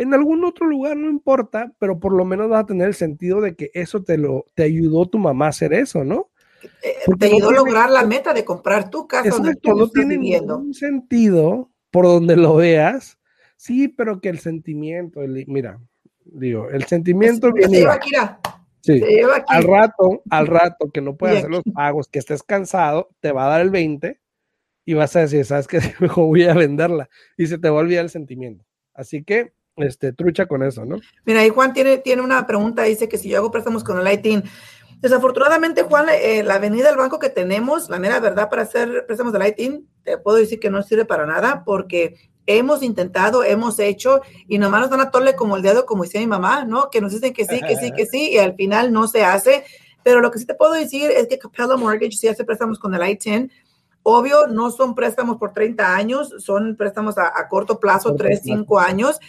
en 0.00 0.14
algún 0.14 0.44
otro 0.46 0.66
lugar 0.66 0.96
no 0.96 1.10
importa, 1.10 1.72
pero 1.78 2.00
por 2.00 2.14
lo 2.14 2.24
menos 2.24 2.48
vas 2.48 2.62
a 2.62 2.66
tener 2.66 2.88
el 2.88 2.94
sentido 2.94 3.42
de 3.42 3.54
que 3.54 3.70
eso 3.74 4.02
te 4.02 4.16
lo 4.16 4.46
te 4.54 4.62
ayudó 4.62 5.06
tu 5.06 5.18
mamá 5.18 5.46
a 5.46 5.50
hacer 5.50 5.74
eso, 5.74 6.04
¿no? 6.04 6.30
Eh, 6.82 6.94
te 7.18 7.26
ayudó 7.26 7.50
a 7.50 7.52
lograr 7.52 7.90
la 7.90 8.06
meta 8.06 8.32
de 8.32 8.42
comprar 8.42 8.88
tu 8.88 9.06
casa 9.06 9.28
exacto, 9.28 9.74
no 9.74 9.90
tiene 9.90 10.16
ningún 10.16 10.72
sentido 10.72 11.70
por 11.90 12.06
donde 12.06 12.36
lo 12.36 12.56
veas. 12.56 13.18
Sí, 13.56 13.88
pero 13.88 14.22
que 14.22 14.30
el 14.30 14.38
sentimiento, 14.38 15.20
mira, 15.46 15.78
digo, 16.24 16.70
el 16.70 16.84
sentimiento 16.84 17.52
viene. 17.52 17.86
Sí, 18.80 19.02
al 19.48 19.64
rato, 19.64 20.22
al 20.30 20.46
rato 20.46 20.90
que 20.90 21.02
no 21.02 21.14
puedas 21.14 21.38
hacer 21.38 21.50
los 21.50 21.64
pagos, 21.74 22.08
que 22.08 22.20
estés 22.20 22.42
cansado, 22.42 23.10
te 23.20 23.32
va 23.32 23.44
a 23.44 23.50
dar 23.50 23.60
el 23.60 23.68
20 23.68 24.18
y 24.86 24.94
vas 24.94 25.14
a 25.14 25.20
decir, 25.20 25.44
¿sabes 25.44 25.68
qué? 25.68 25.78
Mejor 26.00 26.24
voy 26.24 26.44
a 26.44 26.54
venderla 26.54 27.10
y 27.36 27.48
se 27.48 27.58
te 27.58 27.68
va 27.68 27.80
a 27.80 27.82
olvidar 27.82 28.04
el 28.04 28.10
sentimiento. 28.10 28.64
Así 28.94 29.22
que 29.22 29.52
este, 29.82 30.12
trucha 30.12 30.46
con 30.46 30.62
eso, 30.62 30.84
¿no? 30.84 31.00
Mira, 31.24 31.40
ahí 31.40 31.48
Juan 31.48 31.72
tiene, 31.72 31.98
tiene 31.98 32.22
una 32.22 32.46
pregunta, 32.46 32.82
dice 32.82 33.08
que 33.08 33.18
si 33.18 33.28
yo 33.28 33.38
hago 33.38 33.50
préstamos 33.50 33.84
con 33.84 33.98
el 33.98 34.12
ITIN, 34.12 34.44
desafortunadamente, 35.00 35.82
Juan, 35.82 36.06
eh, 36.10 36.42
la 36.42 36.54
avenida 36.54 36.88
del 36.88 36.98
banco 36.98 37.18
que 37.18 37.30
tenemos, 37.30 37.88
la 37.88 37.98
mera 37.98 38.20
verdad 38.20 38.48
para 38.48 38.62
hacer 38.62 39.04
préstamos 39.06 39.32
del 39.32 39.46
ITIN, 39.46 39.88
te 40.04 40.18
puedo 40.18 40.36
decir 40.36 40.60
que 40.60 40.70
no 40.70 40.82
sirve 40.82 41.04
para 41.04 41.26
nada 41.26 41.64
porque 41.64 42.16
hemos 42.46 42.82
intentado, 42.82 43.44
hemos 43.44 43.78
hecho 43.78 44.22
y 44.48 44.58
nomás 44.58 44.82
nos 44.82 44.90
dan 44.90 45.00
a 45.00 45.10
tole 45.10 45.34
como 45.36 45.56
el 45.56 45.62
dedo, 45.62 45.86
como 45.86 46.04
decía 46.04 46.20
mi 46.20 46.26
mamá, 46.26 46.64
¿no? 46.64 46.90
Que 46.90 47.00
nos 47.00 47.12
dicen 47.12 47.32
que 47.32 47.44
sí, 47.44 47.60
que 47.60 47.76
sí, 47.76 47.92
que 47.92 48.06
sí 48.06 48.30
y 48.32 48.38
al 48.38 48.54
final 48.54 48.92
no 48.92 49.06
se 49.06 49.24
hace. 49.24 49.64
Pero 50.02 50.20
lo 50.20 50.30
que 50.30 50.38
sí 50.38 50.46
te 50.46 50.54
puedo 50.54 50.72
decir 50.72 51.10
es 51.10 51.28
que 51.28 51.38
Capella 51.38 51.76
Mortgage 51.76 52.12
sí 52.12 52.28
hace 52.28 52.44
préstamos 52.44 52.78
con 52.78 52.94
el 52.94 53.08
ITIN. 53.08 53.52
Obvio, 54.02 54.46
no 54.46 54.70
son 54.70 54.94
préstamos 54.94 55.36
por 55.36 55.52
30 55.52 55.94
años, 55.94 56.34
son 56.38 56.74
préstamos 56.76 57.18
a, 57.18 57.48
corto 57.48 57.78
plazo, 57.78 58.14
3, 58.14 58.40
5 58.42 58.78
años. 58.78 59.20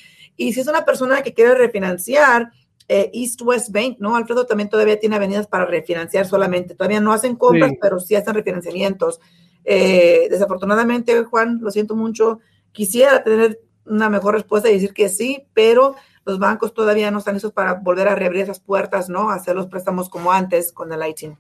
Y 0.42 0.54
si 0.54 0.62
es 0.62 0.68
una 0.68 0.84
persona 0.84 1.22
que 1.22 1.36
quiere 1.36 1.54
refinanciar, 1.54 2.52
eh, 2.88 3.12
East 3.14 3.44
West 3.44 3.70
Bank, 3.72 3.98
¿no? 4.00 4.16
Alfredo 4.16 4.48
también 4.48 4.70
todavía 4.70 5.00
tiene 5.00 5.16
avenidas 5.16 5.46
para 5.46 5.66
refinanciar 5.66 6.26
solamente. 6.26 6.74
Todavía 6.74 7.00
no 7.00 7.14
hacen 7.14 7.36
compras, 7.36 7.74
pero 7.80 8.00
sí 8.00 8.16
hacen 8.16 8.34
refinanciamientos. 8.34 9.20
Eh, 9.64 10.28
desafortunadamente, 10.32 11.24
Juan, 11.26 11.60
lo 11.62 11.70
siento 11.70 11.96
mucho. 11.96 12.40
Quisiera 12.72 13.24
tener 13.24 13.62
una 13.86 14.10
mejor 14.10 14.34
respuesta 14.34 14.68
y 14.68 14.74
decir 14.74 14.96
que 14.96 15.10
sí, 15.10 15.46
pero 15.54 15.96
los 16.26 16.40
bancos 16.40 16.74
todavía 16.74 17.12
no 17.12 17.20
están 17.20 17.36
listos 17.36 17.54
para 17.54 17.76
volver 17.76 18.08
a 18.08 18.16
reabrir 18.16 18.42
esas 18.42 18.60
puertas, 18.60 19.10
¿no? 19.10 19.30
Hacer 19.30 19.56
los 19.56 19.68
préstamos 19.68 20.10
como 20.10 20.32
antes 20.32 20.72
con 20.72 20.92
el 20.92 21.08
ITIN. 21.08 21.38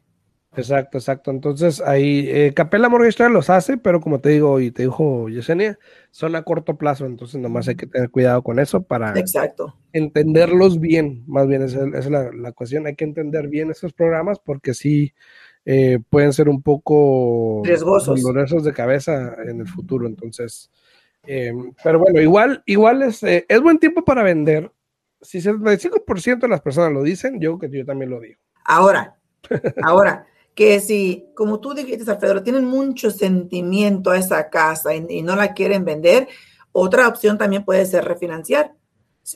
Exacto, 0.53 0.97
exacto. 0.97 1.31
Entonces 1.31 1.79
ahí 1.79 2.25
eh, 2.27 2.53
Capella 2.53 2.89
Mortgage 2.89 3.29
los 3.29 3.49
hace, 3.49 3.77
pero 3.77 4.01
como 4.01 4.19
te 4.19 4.29
digo 4.29 4.59
y 4.59 4.71
te 4.71 4.83
dijo 4.83 5.29
Yesenia, 5.29 5.79
son 6.09 6.35
a 6.35 6.43
corto 6.43 6.77
plazo, 6.77 7.05
entonces 7.05 7.39
nomás 7.39 7.69
hay 7.69 7.75
que 7.75 7.87
tener 7.87 8.09
cuidado 8.09 8.43
con 8.43 8.59
eso 8.59 8.83
para 8.83 9.17
exacto. 9.17 9.77
entenderlos 9.93 10.81
bien. 10.81 11.23
Más 11.25 11.47
bien 11.47 11.61
esa, 11.61 11.85
es 11.97 12.09
la, 12.09 12.51
cuestión, 12.51 12.85
hay 12.85 12.95
que 12.95 13.05
entender 13.05 13.47
bien 13.47 13.71
esos 13.71 13.93
programas 13.93 14.39
porque 14.39 14.73
sí 14.73 15.13
eh, 15.63 15.99
pueden 16.09 16.33
ser 16.33 16.49
un 16.49 16.61
poco 16.61 17.61
riesgosos, 17.63 18.21
dolorosos 18.21 18.65
de 18.65 18.73
cabeza 18.73 19.35
en 19.47 19.61
el 19.61 19.67
futuro. 19.69 20.05
Entonces, 20.05 20.69
eh, 21.27 21.53
pero 21.81 21.99
bueno, 21.99 22.19
igual, 22.19 22.61
igual 22.65 23.03
es, 23.03 23.23
eh, 23.23 23.45
es 23.47 23.61
buen 23.61 23.79
tiempo 23.79 24.03
para 24.03 24.21
vender. 24.21 24.69
Si 25.21 25.39
75% 25.39 26.39
de 26.39 26.47
las 26.49 26.61
personas 26.61 26.91
lo 26.91 27.03
dicen, 27.03 27.39
yo 27.39 27.57
que 27.57 27.69
yo 27.69 27.85
también 27.85 28.09
lo 28.09 28.19
digo. 28.19 28.41
Ahora, 28.65 29.15
ahora 29.83 30.25
que 30.55 30.79
si, 30.79 31.25
como 31.35 31.59
tú 31.59 31.73
dijiste, 31.73 32.09
Alfredo, 32.09 32.43
tienen 32.43 32.65
mucho 32.65 33.11
sentimiento 33.11 34.11
a 34.11 34.17
esa 34.17 34.49
casa 34.49 34.93
y, 34.93 35.21
no 35.21 35.35
la 35.35 35.53
quieren 35.53 35.85
vender, 35.85 36.27
otra 36.71 37.07
opción 37.07 37.37
también 37.37 37.63
puede 37.63 37.85
ser 37.85 38.05
refinanciar. 38.05 38.73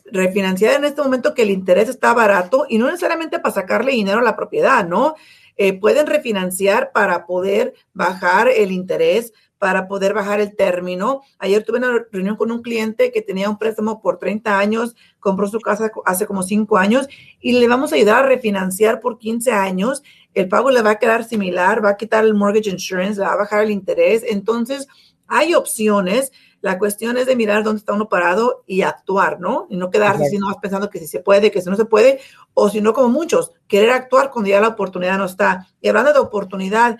Refinanciar 0.05 0.75
en 0.75 0.85
este 0.85 1.01
momento 1.01 1.33
que 1.33 1.43
el 1.43 1.51
interés 1.51 1.89
está 1.89 2.13
barato 2.13 2.65
y 2.67 2.77
no 2.77 2.87
necesariamente 2.87 3.39
para 3.39 3.53
sacarle 3.53 3.91
dinero 3.91 4.19
a 4.19 4.23
la 4.23 4.35
propiedad, 4.35 4.87
¿no? 4.87 5.15
Eh, 5.57 5.79
pueden 5.79 6.07
refinanciar 6.07 6.91
para 6.91 7.25
poder 7.25 7.73
bajar 7.93 8.49
el 8.49 8.71
interés, 8.71 9.31
para 9.57 9.87
poder 9.87 10.13
bajar 10.13 10.41
el 10.41 10.55
término. 10.55 11.21
Ayer 11.39 11.63
tuve 11.63 11.77
una 11.77 12.05
reunión 12.11 12.35
con 12.35 12.51
un 12.51 12.61
cliente 12.61 13.11
que 13.11 13.21
tenía 13.21 13.49
un 13.49 13.57
préstamo 13.57 14.01
por 14.01 14.17
30 14.17 14.59
años, 14.59 14.95
compró 15.19 15.47
su 15.47 15.61
casa 15.61 15.91
hace 16.05 16.25
como 16.25 16.43
5 16.43 16.77
años 16.77 17.07
y 17.39 17.53
le 17.53 17.67
vamos 17.67 17.91
a 17.91 17.95
ayudar 17.95 18.25
a 18.25 18.27
refinanciar 18.27 18.99
por 18.99 19.17
15 19.17 19.51
años 19.51 20.03
el 20.35 20.49
pago 20.49 20.69
le 20.69 20.81
va 20.81 20.91
a 20.91 20.99
quedar 20.99 21.23
similar, 21.23 21.83
va 21.83 21.91
a 21.91 21.97
quitar 21.97 22.23
el 22.23 22.33
mortgage 22.33 22.69
insurance, 22.69 23.19
va 23.19 23.33
a 23.33 23.37
bajar 23.37 23.63
el 23.63 23.71
interés. 23.71 24.23
Entonces, 24.27 24.87
hay 25.27 25.55
opciones. 25.55 26.31
La 26.61 26.77
cuestión 26.77 27.17
es 27.17 27.25
de 27.25 27.35
mirar 27.35 27.63
dónde 27.63 27.79
está 27.79 27.93
uno 27.93 28.09
parado 28.09 28.63
y 28.67 28.81
actuar, 28.81 29.39
¿no? 29.39 29.67
Y 29.69 29.77
no 29.77 29.89
quedarse 29.89 30.25
sino 30.25 30.47
pensando 30.61 30.89
que 30.89 30.99
si 30.99 31.07
se 31.07 31.19
puede, 31.19 31.51
que 31.51 31.61
si 31.61 31.69
no 31.69 31.75
se 31.75 31.85
puede, 31.85 32.19
o 32.53 32.69
si 32.69 32.81
no, 32.81 32.93
como 32.93 33.09
muchos, 33.09 33.51
querer 33.67 33.91
actuar 33.91 34.29
cuando 34.31 34.49
ya 34.49 34.59
la 34.59 34.69
oportunidad 34.69 35.17
no 35.17 35.25
está. 35.25 35.67
Y 35.79 35.87
hablando 35.87 36.11
de 36.11 36.19
oportunidad, 36.19 36.97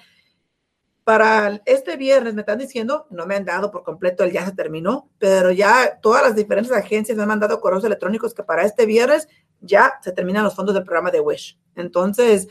para 1.03 1.61
este 1.65 1.97
viernes 1.97 2.33
me 2.33 2.41
están 2.41 2.57
diciendo, 2.57 3.05
no 3.11 3.27
me 3.27 3.35
han 3.35 3.45
dado 3.45 3.69
por 3.69 3.83
completo, 3.83 4.23
el 4.23 4.31
ya 4.31 4.43
se 4.43 4.53
terminó, 4.53 5.07
pero 5.19 5.51
ya 5.51 5.99
todas 6.01 6.23
las 6.23 6.35
diferentes 6.35 6.71
agencias 6.71 7.15
me 7.15 7.23
han 7.23 7.29
mandado 7.29 7.61
correos 7.61 7.83
electrónicos 7.83 8.33
que 8.33 8.41
para 8.41 8.63
este 8.63 8.87
viernes 8.87 9.27
ya 9.65 9.93
se 10.01 10.11
terminan 10.11 10.43
los 10.43 10.55
fondos 10.55 10.75
del 10.75 10.83
programa 10.83 11.11
de 11.11 11.19
Wish. 11.19 11.57
Entonces, 11.75 12.47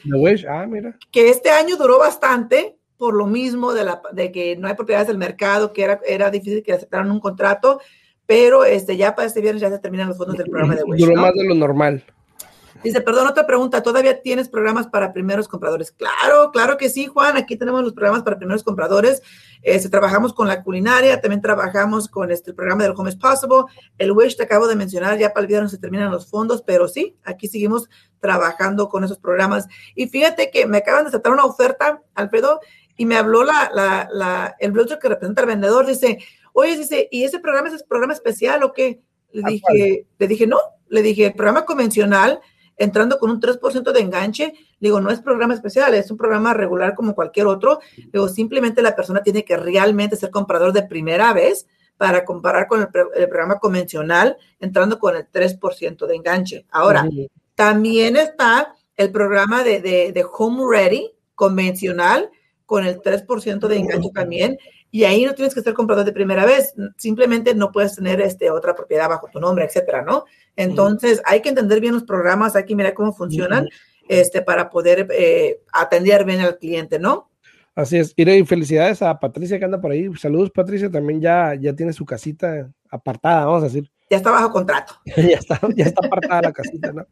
ah, 0.48 0.66
mira. 0.68 0.96
Que 1.10 1.30
este 1.30 1.50
año 1.50 1.76
duró 1.76 1.98
bastante 1.98 2.76
por 2.96 3.14
lo 3.14 3.26
mismo 3.26 3.72
de, 3.72 3.84
la, 3.84 4.02
de 4.12 4.30
que 4.30 4.56
no 4.56 4.68
hay 4.68 4.74
propiedades 4.74 5.08
del 5.08 5.18
mercado, 5.18 5.72
que 5.72 5.82
era, 5.82 6.00
era 6.06 6.30
difícil 6.30 6.62
que 6.62 6.72
aceptaran 6.72 7.10
un 7.10 7.20
contrato, 7.20 7.80
pero 8.26 8.64
este, 8.64 8.96
ya 8.96 9.14
para 9.14 9.26
este 9.26 9.40
viernes 9.40 9.62
ya 9.62 9.70
se 9.70 9.78
terminan 9.78 10.08
los 10.08 10.16
fondos 10.16 10.36
del 10.36 10.48
programa 10.48 10.76
de 10.76 10.84
Wish. 10.84 11.00
Duró 11.00 11.20
más 11.20 11.34
de 11.34 11.44
lo 11.44 11.54
normal. 11.54 12.04
Dice, 12.84 13.00
perdón, 13.00 13.26
otra 13.26 13.46
pregunta, 13.46 13.82
¿todavía 13.82 14.20
tienes 14.20 14.50
programas 14.50 14.86
para 14.86 15.14
primeros 15.14 15.48
compradores? 15.48 15.90
Claro, 15.90 16.50
claro 16.52 16.76
que 16.76 16.90
sí, 16.90 17.06
Juan, 17.06 17.38
aquí 17.38 17.56
tenemos 17.56 17.82
los 17.82 17.94
programas 17.94 18.22
para 18.22 18.36
primeros 18.36 18.62
compradores. 18.62 19.22
Este, 19.62 19.88
trabajamos 19.88 20.34
con 20.34 20.48
la 20.48 20.62
culinaria, 20.62 21.18
también 21.18 21.40
trabajamos 21.40 22.08
con 22.08 22.30
este, 22.30 22.50
el 22.50 22.56
programa 22.56 22.82
del 22.82 22.92
Home 22.94 23.08
is 23.08 23.16
Possible. 23.16 23.64
El 23.96 24.12
Wish 24.12 24.36
te 24.36 24.42
acabo 24.42 24.68
de 24.68 24.76
mencionar, 24.76 25.16
ya 25.16 25.32
para 25.32 25.40
el 25.40 25.46
viernes 25.46 25.70
se 25.70 25.78
terminan 25.78 26.10
los 26.10 26.28
fondos, 26.28 26.60
pero 26.60 26.86
sí, 26.86 27.16
aquí 27.24 27.48
seguimos 27.48 27.88
trabajando 28.20 28.90
con 28.90 29.02
esos 29.02 29.18
programas. 29.18 29.66
Y 29.94 30.08
fíjate 30.08 30.50
que 30.50 30.66
me 30.66 30.76
acaban 30.76 31.04
de 31.04 31.08
aceptar 31.08 31.32
una 31.32 31.46
oferta, 31.46 32.02
Alfredo, 32.14 32.60
y 32.98 33.06
me 33.06 33.16
habló 33.16 33.44
la, 33.44 33.70
la, 33.72 34.08
la, 34.12 34.56
el 34.58 34.72
blogger 34.72 34.98
que 34.98 35.08
representa 35.08 35.40
al 35.40 35.48
vendedor, 35.48 35.86
dice, 35.86 36.18
oye, 36.52 36.76
dice, 36.76 37.08
¿y 37.10 37.24
ese 37.24 37.38
programa 37.38 37.68
es 37.68 37.82
programa 37.82 38.12
especial 38.12 38.62
o 38.62 38.74
qué? 38.74 39.00
Le 39.32 39.42
dije, 39.48 40.06
le 40.18 40.28
dije, 40.28 40.46
no, 40.46 40.58
le 40.88 41.00
dije, 41.00 41.24
el 41.24 41.34
programa 41.34 41.64
convencional 41.64 42.40
entrando 42.76 43.18
con 43.18 43.30
un 43.30 43.40
3% 43.40 43.92
de 43.92 44.00
enganche, 44.00 44.54
digo, 44.80 45.00
no 45.00 45.10
es 45.10 45.20
programa 45.20 45.54
especial, 45.54 45.94
es 45.94 46.10
un 46.10 46.16
programa 46.16 46.54
regular 46.54 46.94
como 46.94 47.14
cualquier 47.14 47.46
otro, 47.46 47.80
digo, 48.12 48.28
simplemente 48.28 48.82
la 48.82 48.96
persona 48.96 49.22
tiene 49.22 49.44
que 49.44 49.56
realmente 49.56 50.16
ser 50.16 50.30
comprador 50.30 50.72
de 50.72 50.82
primera 50.82 51.32
vez 51.32 51.66
para 51.96 52.24
comparar 52.24 52.66
con 52.66 52.80
el, 52.80 52.88
programa 52.88 53.58
convencional, 53.58 54.36
entrando 54.58 54.98
con 54.98 55.16
el 55.16 55.30
3% 55.30 56.06
de 56.06 56.16
enganche. 56.16 56.66
Ahora, 56.70 57.08
también 57.54 58.16
está 58.16 58.74
el 58.96 59.12
programa 59.12 59.62
de, 59.62 59.80
de, 59.80 60.26
Home 60.32 60.64
Ready 60.68 61.12
convencional, 61.34 62.30
con 62.66 62.86
el 62.86 63.00
3% 63.00 63.68
de 63.68 63.76
enganche 63.76 64.10
también, 64.12 64.58
y 64.94 65.02
ahí 65.02 65.24
no 65.24 65.34
tienes 65.34 65.52
que 65.52 65.60
ser 65.60 65.74
comprador 65.74 66.04
de 66.04 66.12
primera 66.12 66.46
vez, 66.46 66.72
simplemente 66.96 67.52
no 67.52 67.72
puedes 67.72 67.96
tener 67.96 68.20
este, 68.20 68.52
otra 68.52 68.76
propiedad 68.76 69.08
bajo 69.08 69.26
tu 69.26 69.40
nombre, 69.40 69.64
etcétera, 69.64 70.02
¿no? 70.02 70.24
Entonces, 70.54 71.20
hay 71.24 71.42
que 71.42 71.48
entender 71.48 71.80
bien 71.80 71.94
los 71.94 72.04
programas, 72.04 72.54
hay 72.54 72.64
que 72.64 72.76
mirar 72.76 72.94
cómo 72.94 73.12
funcionan 73.12 73.68
este, 74.08 74.40
para 74.40 74.70
poder 74.70 75.08
eh, 75.10 75.62
atender 75.72 76.24
bien 76.24 76.42
al 76.42 76.58
cliente, 76.58 77.00
¿no? 77.00 77.28
Así 77.74 77.96
es. 77.96 78.14
Y 78.16 78.44
felicidades 78.44 79.02
a 79.02 79.18
Patricia 79.18 79.58
que 79.58 79.64
anda 79.64 79.80
por 79.80 79.90
ahí. 79.90 80.08
Saludos, 80.16 80.52
Patricia. 80.52 80.88
También 80.88 81.20
ya, 81.20 81.56
ya 81.56 81.74
tiene 81.74 81.92
su 81.92 82.04
casita 82.04 82.70
apartada, 82.88 83.46
vamos 83.46 83.62
a 83.62 83.66
decir. 83.66 83.90
Ya 84.08 84.18
está 84.18 84.30
bajo 84.30 84.52
contrato. 84.52 84.94
ya, 85.06 85.38
está, 85.38 85.58
ya 85.74 85.86
está 85.86 86.06
apartada 86.06 86.40
la 86.40 86.52
casita, 86.52 86.92
¿no? 86.92 87.04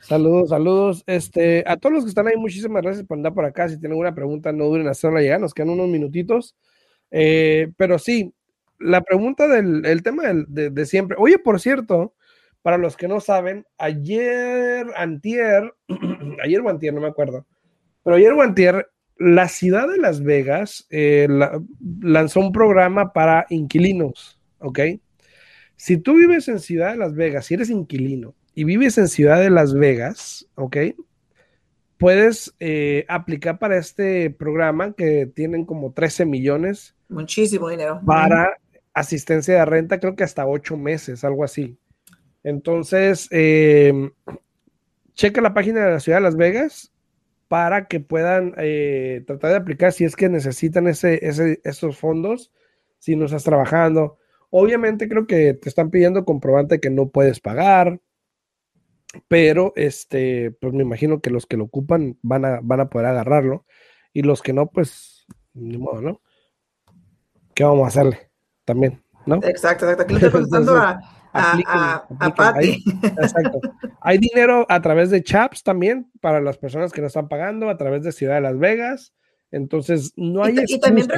Saludos, 0.00 0.50
saludos. 0.50 1.02
Este, 1.06 1.64
a 1.66 1.78
todos 1.78 1.94
los 1.94 2.04
que 2.04 2.10
están 2.10 2.28
ahí, 2.28 2.36
muchísimas 2.36 2.82
gracias 2.82 3.06
por 3.06 3.16
andar 3.16 3.32
por 3.32 3.46
acá. 3.46 3.70
Si 3.70 3.78
tienen 3.78 3.92
alguna 3.92 4.14
pregunta, 4.14 4.52
no 4.52 4.66
duren 4.66 4.86
a 4.86 4.90
hacerla 4.90 5.22
llegar, 5.22 5.40
nos 5.40 5.54
quedan 5.54 5.70
unos 5.70 5.88
minutitos. 5.88 6.54
Eh, 7.10 7.72
pero 7.76 7.98
sí, 7.98 8.34
la 8.78 9.02
pregunta 9.02 9.48
del 9.48 9.84
el 9.86 10.02
tema 10.02 10.24
de, 10.48 10.70
de, 10.70 10.86
siempre. 10.86 11.16
Oye, 11.18 11.38
por 11.38 11.60
cierto, 11.60 12.14
para 12.62 12.78
los 12.78 12.96
que 12.96 13.08
no 13.08 13.20
saben, 13.20 13.64
ayer, 13.78 14.86
antier, 14.96 15.72
ayer 16.42 16.60
o 16.60 16.68
antier, 16.68 16.92
no 16.92 17.00
me 17.00 17.08
acuerdo, 17.08 17.46
pero 18.02 18.16
ayer 18.16 18.32
o 18.32 18.42
antier, 18.42 18.88
la 19.18 19.48
ciudad 19.48 19.88
de 19.88 19.98
Las 19.98 20.22
Vegas 20.22 20.86
eh, 20.90 21.26
lanzó 22.00 22.40
un 22.40 22.52
programa 22.52 23.12
para 23.12 23.46
inquilinos, 23.48 24.38
¿ok? 24.58 24.80
Si 25.76 25.98
tú 25.98 26.14
vives 26.14 26.48
en 26.48 26.58
Ciudad 26.58 26.92
de 26.92 26.98
Las 26.98 27.14
Vegas, 27.14 27.46
si 27.46 27.54
eres 27.54 27.70
inquilino 27.70 28.34
y 28.54 28.64
vives 28.64 28.98
en 28.98 29.08
Ciudad 29.08 29.40
de 29.40 29.50
Las 29.50 29.74
Vegas, 29.74 30.48
¿ok? 30.54 30.76
Puedes 31.98 32.54
eh, 32.60 33.04
aplicar 33.08 33.58
para 33.58 33.78
este 33.78 34.30
programa 34.30 34.94
que 34.94 35.26
tienen 35.26 35.64
como 35.64 35.92
13 35.92 36.26
millones. 36.26 36.95
Muchísimo 37.08 37.68
dinero. 37.68 38.00
Para 38.04 38.56
asistencia 38.94 39.54
de 39.54 39.64
renta, 39.64 40.00
creo 40.00 40.16
que 40.16 40.24
hasta 40.24 40.46
8 40.46 40.76
meses, 40.76 41.24
algo 41.24 41.44
así. 41.44 41.78
Entonces, 42.42 43.28
eh, 43.30 44.10
checa 45.14 45.40
la 45.40 45.54
página 45.54 45.84
de 45.84 45.92
la 45.92 46.00
ciudad 46.00 46.18
de 46.18 46.22
Las 46.22 46.36
Vegas 46.36 46.92
para 47.48 47.86
que 47.86 48.00
puedan 48.00 48.54
eh, 48.56 49.24
tratar 49.26 49.50
de 49.50 49.56
aplicar 49.56 49.92
si 49.92 50.04
es 50.04 50.16
que 50.16 50.28
necesitan 50.28 50.88
ese, 50.88 51.20
esos 51.64 51.98
fondos, 51.98 52.52
si 52.98 53.16
no 53.16 53.26
estás 53.26 53.44
trabajando. 53.44 54.18
Obviamente 54.50 55.08
creo 55.08 55.26
que 55.26 55.54
te 55.54 55.68
están 55.68 55.90
pidiendo 55.90 56.24
comprobante 56.24 56.80
que 56.80 56.90
no 56.90 57.08
puedes 57.08 57.40
pagar, 57.40 58.00
pero 59.28 59.72
este, 59.76 60.52
pues 60.52 60.72
me 60.72 60.82
imagino 60.82 61.20
que 61.20 61.30
los 61.30 61.46
que 61.46 61.56
lo 61.56 61.64
ocupan 61.64 62.18
van 62.22 62.44
a, 62.44 62.60
van 62.62 62.80
a 62.80 62.88
poder 62.90 63.06
agarrarlo 63.06 63.64
y 64.12 64.22
los 64.22 64.42
que 64.42 64.52
no, 64.52 64.66
pues 64.66 65.26
ni 65.54 65.78
modo, 65.78 66.00
¿no? 66.00 66.20
¿Qué 67.56 67.64
vamos 67.64 67.84
a 67.84 67.88
hacerle? 67.88 68.30
También, 68.66 69.02
¿no? 69.24 69.36
Exacto, 69.36 69.86
exacto. 69.86 70.02
Aquí 70.02 70.12
le 70.12 70.18
estoy 70.18 70.30
preguntando 70.30 70.76
a, 70.76 71.00
a, 71.32 72.06
exacto. 72.60 73.60
Hay 74.02 74.18
dinero 74.18 74.66
a 74.68 74.82
través 74.82 75.08
de 75.08 75.22
Chaps 75.22 75.62
también 75.62 76.10
para 76.20 76.42
las 76.42 76.58
personas 76.58 76.92
que 76.92 77.00
no 77.00 77.06
están 77.06 77.28
pagando, 77.28 77.70
a 77.70 77.78
través 77.78 78.02
de 78.02 78.12
Ciudad 78.12 78.34
de 78.34 78.42
Las 78.42 78.58
Vegas. 78.58 79.14
Entonces, 79.50 80.12
no 80.16 80.44
hay. 80.44 80.54
Y, 80.66 80.78
también, 80.78 81.08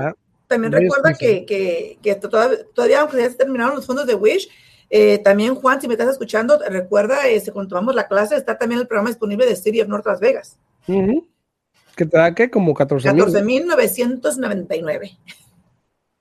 también 0.47 0.73
recuerda 0.73 1.13
que, 1.15 1.45
que, 1.45 2.15
todavía, 2.15 3.01
aunque 3.01 3.17
ya 3.17 3.31
se 3.31 3.37
terminaron 3.37 3.75
los 3.75 3.85
fondos 3.85 4.07
de 4.07 4.15
Wish, 4.15 4.49
eh, 4.91 5.19
también, 5.19 5.57
Juan, 5.57 5.81
si 5.81 5.89
me 5.89 5.95
estás 5.95 6.11
escuchando, 6.11 6.57
recuerda, 6.69 7.27
este, 7.27 7.51
cuando 7.51 7.71
tomamos 7.71 7.97
la 7.97 8.07
clase, 8.07 8.37
está 8.37 8.57
también 8.57 8.81
el 8.81 8.87
programa 8.87 9.11
disponible 9.11 9.45
de 9.45 9.57
City 9.57 9.81
of 9.81 9.89
North 9.89 10.07
Las 10.07 10.21
Vegas. 10.21 10.57
¿Que 10.87 12.07
te 12.07 12.17
da 12.17 12.33
qué? 12.33 12.49
Como 12.49 12.75
14 12.75 13.11
14.999. 13.11 15.19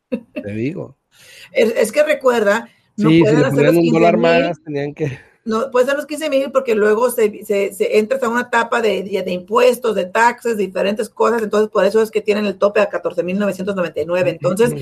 Te 0.10 0.52
digo. 0.52 0.98
Es, 1.52 1.74
es, 1.76 1.92
que 1.92 2.04
recuerda 2.04 2.70
no 2.98 3.10
sí, 3.10 3.24
si 3.26 3.36
le 3.36 3.50
ponían 3.50 3.78
un 3.78 3.92
dólar 3.92 4.18
más, 4.18 4.62
tenían 4.64 4.94
que. 4.94 5.20
no, 5.46 5.70
puede 5.72 5.86
ser 5.86 5.96
los 5.96 6.08
15 6.08 6.30
mil 6.30 6.52
porque 6.52 6.74
luego 6.74 7.12
se, 7.12 7.46
se, 7.46 7.72
se 7.72 8.00
entras 8.00 8.24
a 8.24 8.30
una 8.30 8.42
etapa 8.42 8.82
de, 8.82 9.04
de, 9.04 9.32
impuestos, 9.32 9.96
de 9.96 10.06
taxes, 10.06 10.58
diferentes 10.58 11.08
cosas, 11.08 11.44
entonces 11.44 11.70
por 11.70 11.86
eso 11.86 12.02
es 12.02 12.10
que 12.10 12.22
tienen 12.22 12.46
el 12.48 12.58
tope 12.58 12.82
a 12.82 12.90
14 12.90 13.22
mil 13.24 13.38
999. 13.38 14.30
Entonces, 14.32 14.74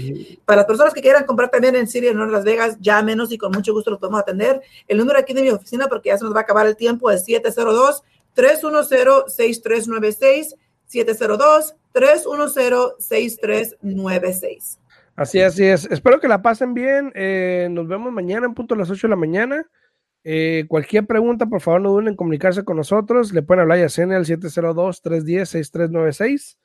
para 0.45 0.57
las 0.57 0.65
personas 0.65 0.93
que 0.93 1.01
quieran 1.01 1.25
comprar 1.25 1.51
también 1.51 1.75
en 1.75 1.87
Siria, 1.87 2.11
en 2.11 2.31
Las 2.31 2.45
Vegas, 2.45 2.77
llámenos 2.79 3.31
y 3.33 3.37
con 3.37 3.51
mucho 3.51 3.73
gusto 3.73 3.91
los 3.91 3.99
podemos 3.99 4.21
atender. 4.21 4.61
El 4.87 4.97
número 4.97 5.19
aquí 5.19 5.33
de 5.33 5.41
mi 5.41 5.49
oficina, 5.49 5.87
porque 5.87 6.09
ya 6.09 6.17
se 6.17 6.23
nos 6.23 6.33
va 6.33 6.39
a 6.39 6.43
acabar 6.43 6.65
el 6.67 6.77
tiempo, 6.77 7.11
es 7.11 7.25
702 7.25 8.03
310 8.33 9.25
6396 9.27 10.55
702 10.87 11.75
310 11.91 12.95
6396 12.99 14.79
Así, 15.15 15.41
así 15.41 15.65
es. 15.65 15.89
Espero 15.89 16.19
que 16.19 16.27
la 16.27 16.41
pasen 16.41 16.73
bien. 16.73 17.13
Eh, 17.15 17.69
nos 17.71 17.87
vemos 17.87 18.11
mañana 18.11 18.45
en 18.45 18.53
punto 18.53 18.75
a 18.75 18.77
las 18.77 18.89
8 18.89 19.07
de 19.07 19.11
la 19.11 19.15
mañana. 19.15 19.65
Eh, 20.25 20.65
cualquier 20.67 21.05
pregunta, 21.05 21.45
por 21.45 21.61
favor, 21.61 21.79
no 21.81 21.91
duden 21.91 22.09
en 22.09 22.15
comunicarse 22.15 22.65
con 22.65 22.77
nosotros. 22.77 23.31
Le 23.31 23.43
pueden 23.43 23.61
hablar 23.61 23.77
a 23.77 23.81
Yacene 23.81 24.15
al 24.15 24.25
702-310-6396 24.25 26.57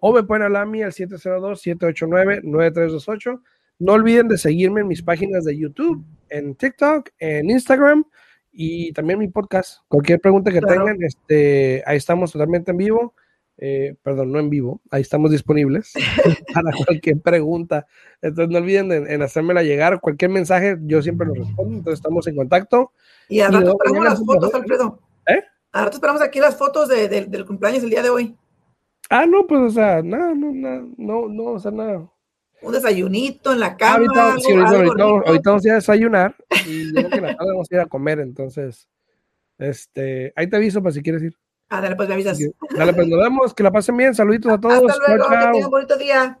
o 0.00 0.12
me 0.12 0.22
pueden 0.22 0.42
hablar 0.42 0.64
a 0.64 0.66
mí 0.66 0.82
al 0.82 0.92
702-789-9328. 0.92 3.40
No 3.78 3.92
olviden 3.92 4.28
de 4.28 4.36
seguirme 4.36 4.82
en 4.82 4.88
mis 4.88 5.02
páginas 5.02 5.44
de 5.44 5.56
YouTube, 5.56 6.04
en 6.28 6.54
TikTok, 6.56 7.08
en 7.18 7.48
Instagram 7.48 8.04
y 8.52 8.92
también 8.92 9.18
mi 9.18 9.28
podcast. 9.28 9.78
Cualquier 9.88 10.20
pregunta 10.20 10.52
que 10.52 10.60
tengan, 10.60 11.02
este, 11.02 11.82
ahí 11.86 11.96
estamos 11.96 12.32
totalmente 12.32 12.72
en 12.72 12.76
vivo. 12.76 13.14
Eh, 13.56 13.94
perdón, 14.02 14.32
no 14.32 14.40
en 14.40 14.50
vivo, 14.50 14.80
ahí 14.90 15.02
estamos 15.02 15.30
disponibles 15.30 15.92
para 16.54 16.72
cualquier 16.72 17.20
pregunta. 17.20 17.86
Entonces 18.20 18.50
no 18.50 18.58
olviden 18.58 18.90
en, 18.90 19.22
hacérmela 19.22 19.62
llegar, 19.62 20.00
cualquier 20.00 20.30
mensaje, 20.30 20.76
yo 20.82 21.02
siempre 21.02 21.26
lo 21.26 21.34
respondo, 21.34 21.78
entonces 21.78 22.00
estamos 22.00 22.26
en 22.26 22.36
contacto. 22.36 22.92
Y 23.28 23.40
a 23.40 23.48
rato 23.48 23.70
esperamos 23.70 24.04
las 24.04 24.24
fotos, 24.24 24.54
Alfredo. 24.54 24.98
¿Eh? 25.28 25.42
A 25.72 25.84
rato 25.84 25.96
esperamos 25.96 26.22
aquí 26.22 26.40
las 26.40 26.56
fotos 26.56 26.88
de, 26.88 27.08
del 27.08 27.46
cumpleaños 27.46 27.84
el 27.84 27.90
día 27.90 28.02
de 28.02 28.10
hoy. 28.10 28.36
Ah, 29.08 29.26
no, 29.26 29.46
pues, 29.46 29.60
o 29.60 29.70
sea, 29.70 30.02
nada, 30.02 30.34
no, 30.34 30.52
no, 30.52 30.92
no, 30.96 31.28
no, 31.28 31.44
o 31.44 31.58
sea, 31.60 31.70
nada. 31.70 32.10
Un 32.62 32.72
desayunito 32.72 33.52
en 33.52 33.60
la 33.60 33.76
cama. 33.76 33.96
ahorita, 33.96 34.24
vamos 34.24 35.64
a 35.64 35.68
ir 35.68 35.72
a 35.72 35.74
desayunar 35.76 36.34
y 36.66 36.84
luego 36.84 37.10
que 37.10 37.20
la 37.20 37.36
tarde 37.36 37.52
vamos 37.52 37.68
a 37.70 37.74
ir 37.74 37.80
a 37.80 37.86
comer, 37.86 38.20
entonces, 38.20 38.88
este, 39.58 40.32
ahí 40.34 40.48
te 40.48 40.56
aviso 40.56 40.82
para 40.82 40.92
si 40.92 41.02
quieres 41.02 41.22
ir. 41.22 41.36
Ah, 41.68 41.80
dale, 41.80 41.96
pues 41.96 42.08
me 42.08 42.14
avisas. 42.14 42.38
Dale, 42.76 42.92
pues 42.94 43.08
nos 43.08 43.20
vemos, 43.20 43.54
que 43.54 43.62
la 43.62 43.72
pasen 43.72 43.96
bien, 43.96 44.14
saluditos 44.14 44.52
a 44.52 44.58
todos. 44.60 44.90
Hasta 44.90 45.06
luego, 45.08 45.28
que 45.28 45.36
tengan 45.36 45.54
un 45.54 45.70
bonito 45.70 45.96
día. 45.96 46.38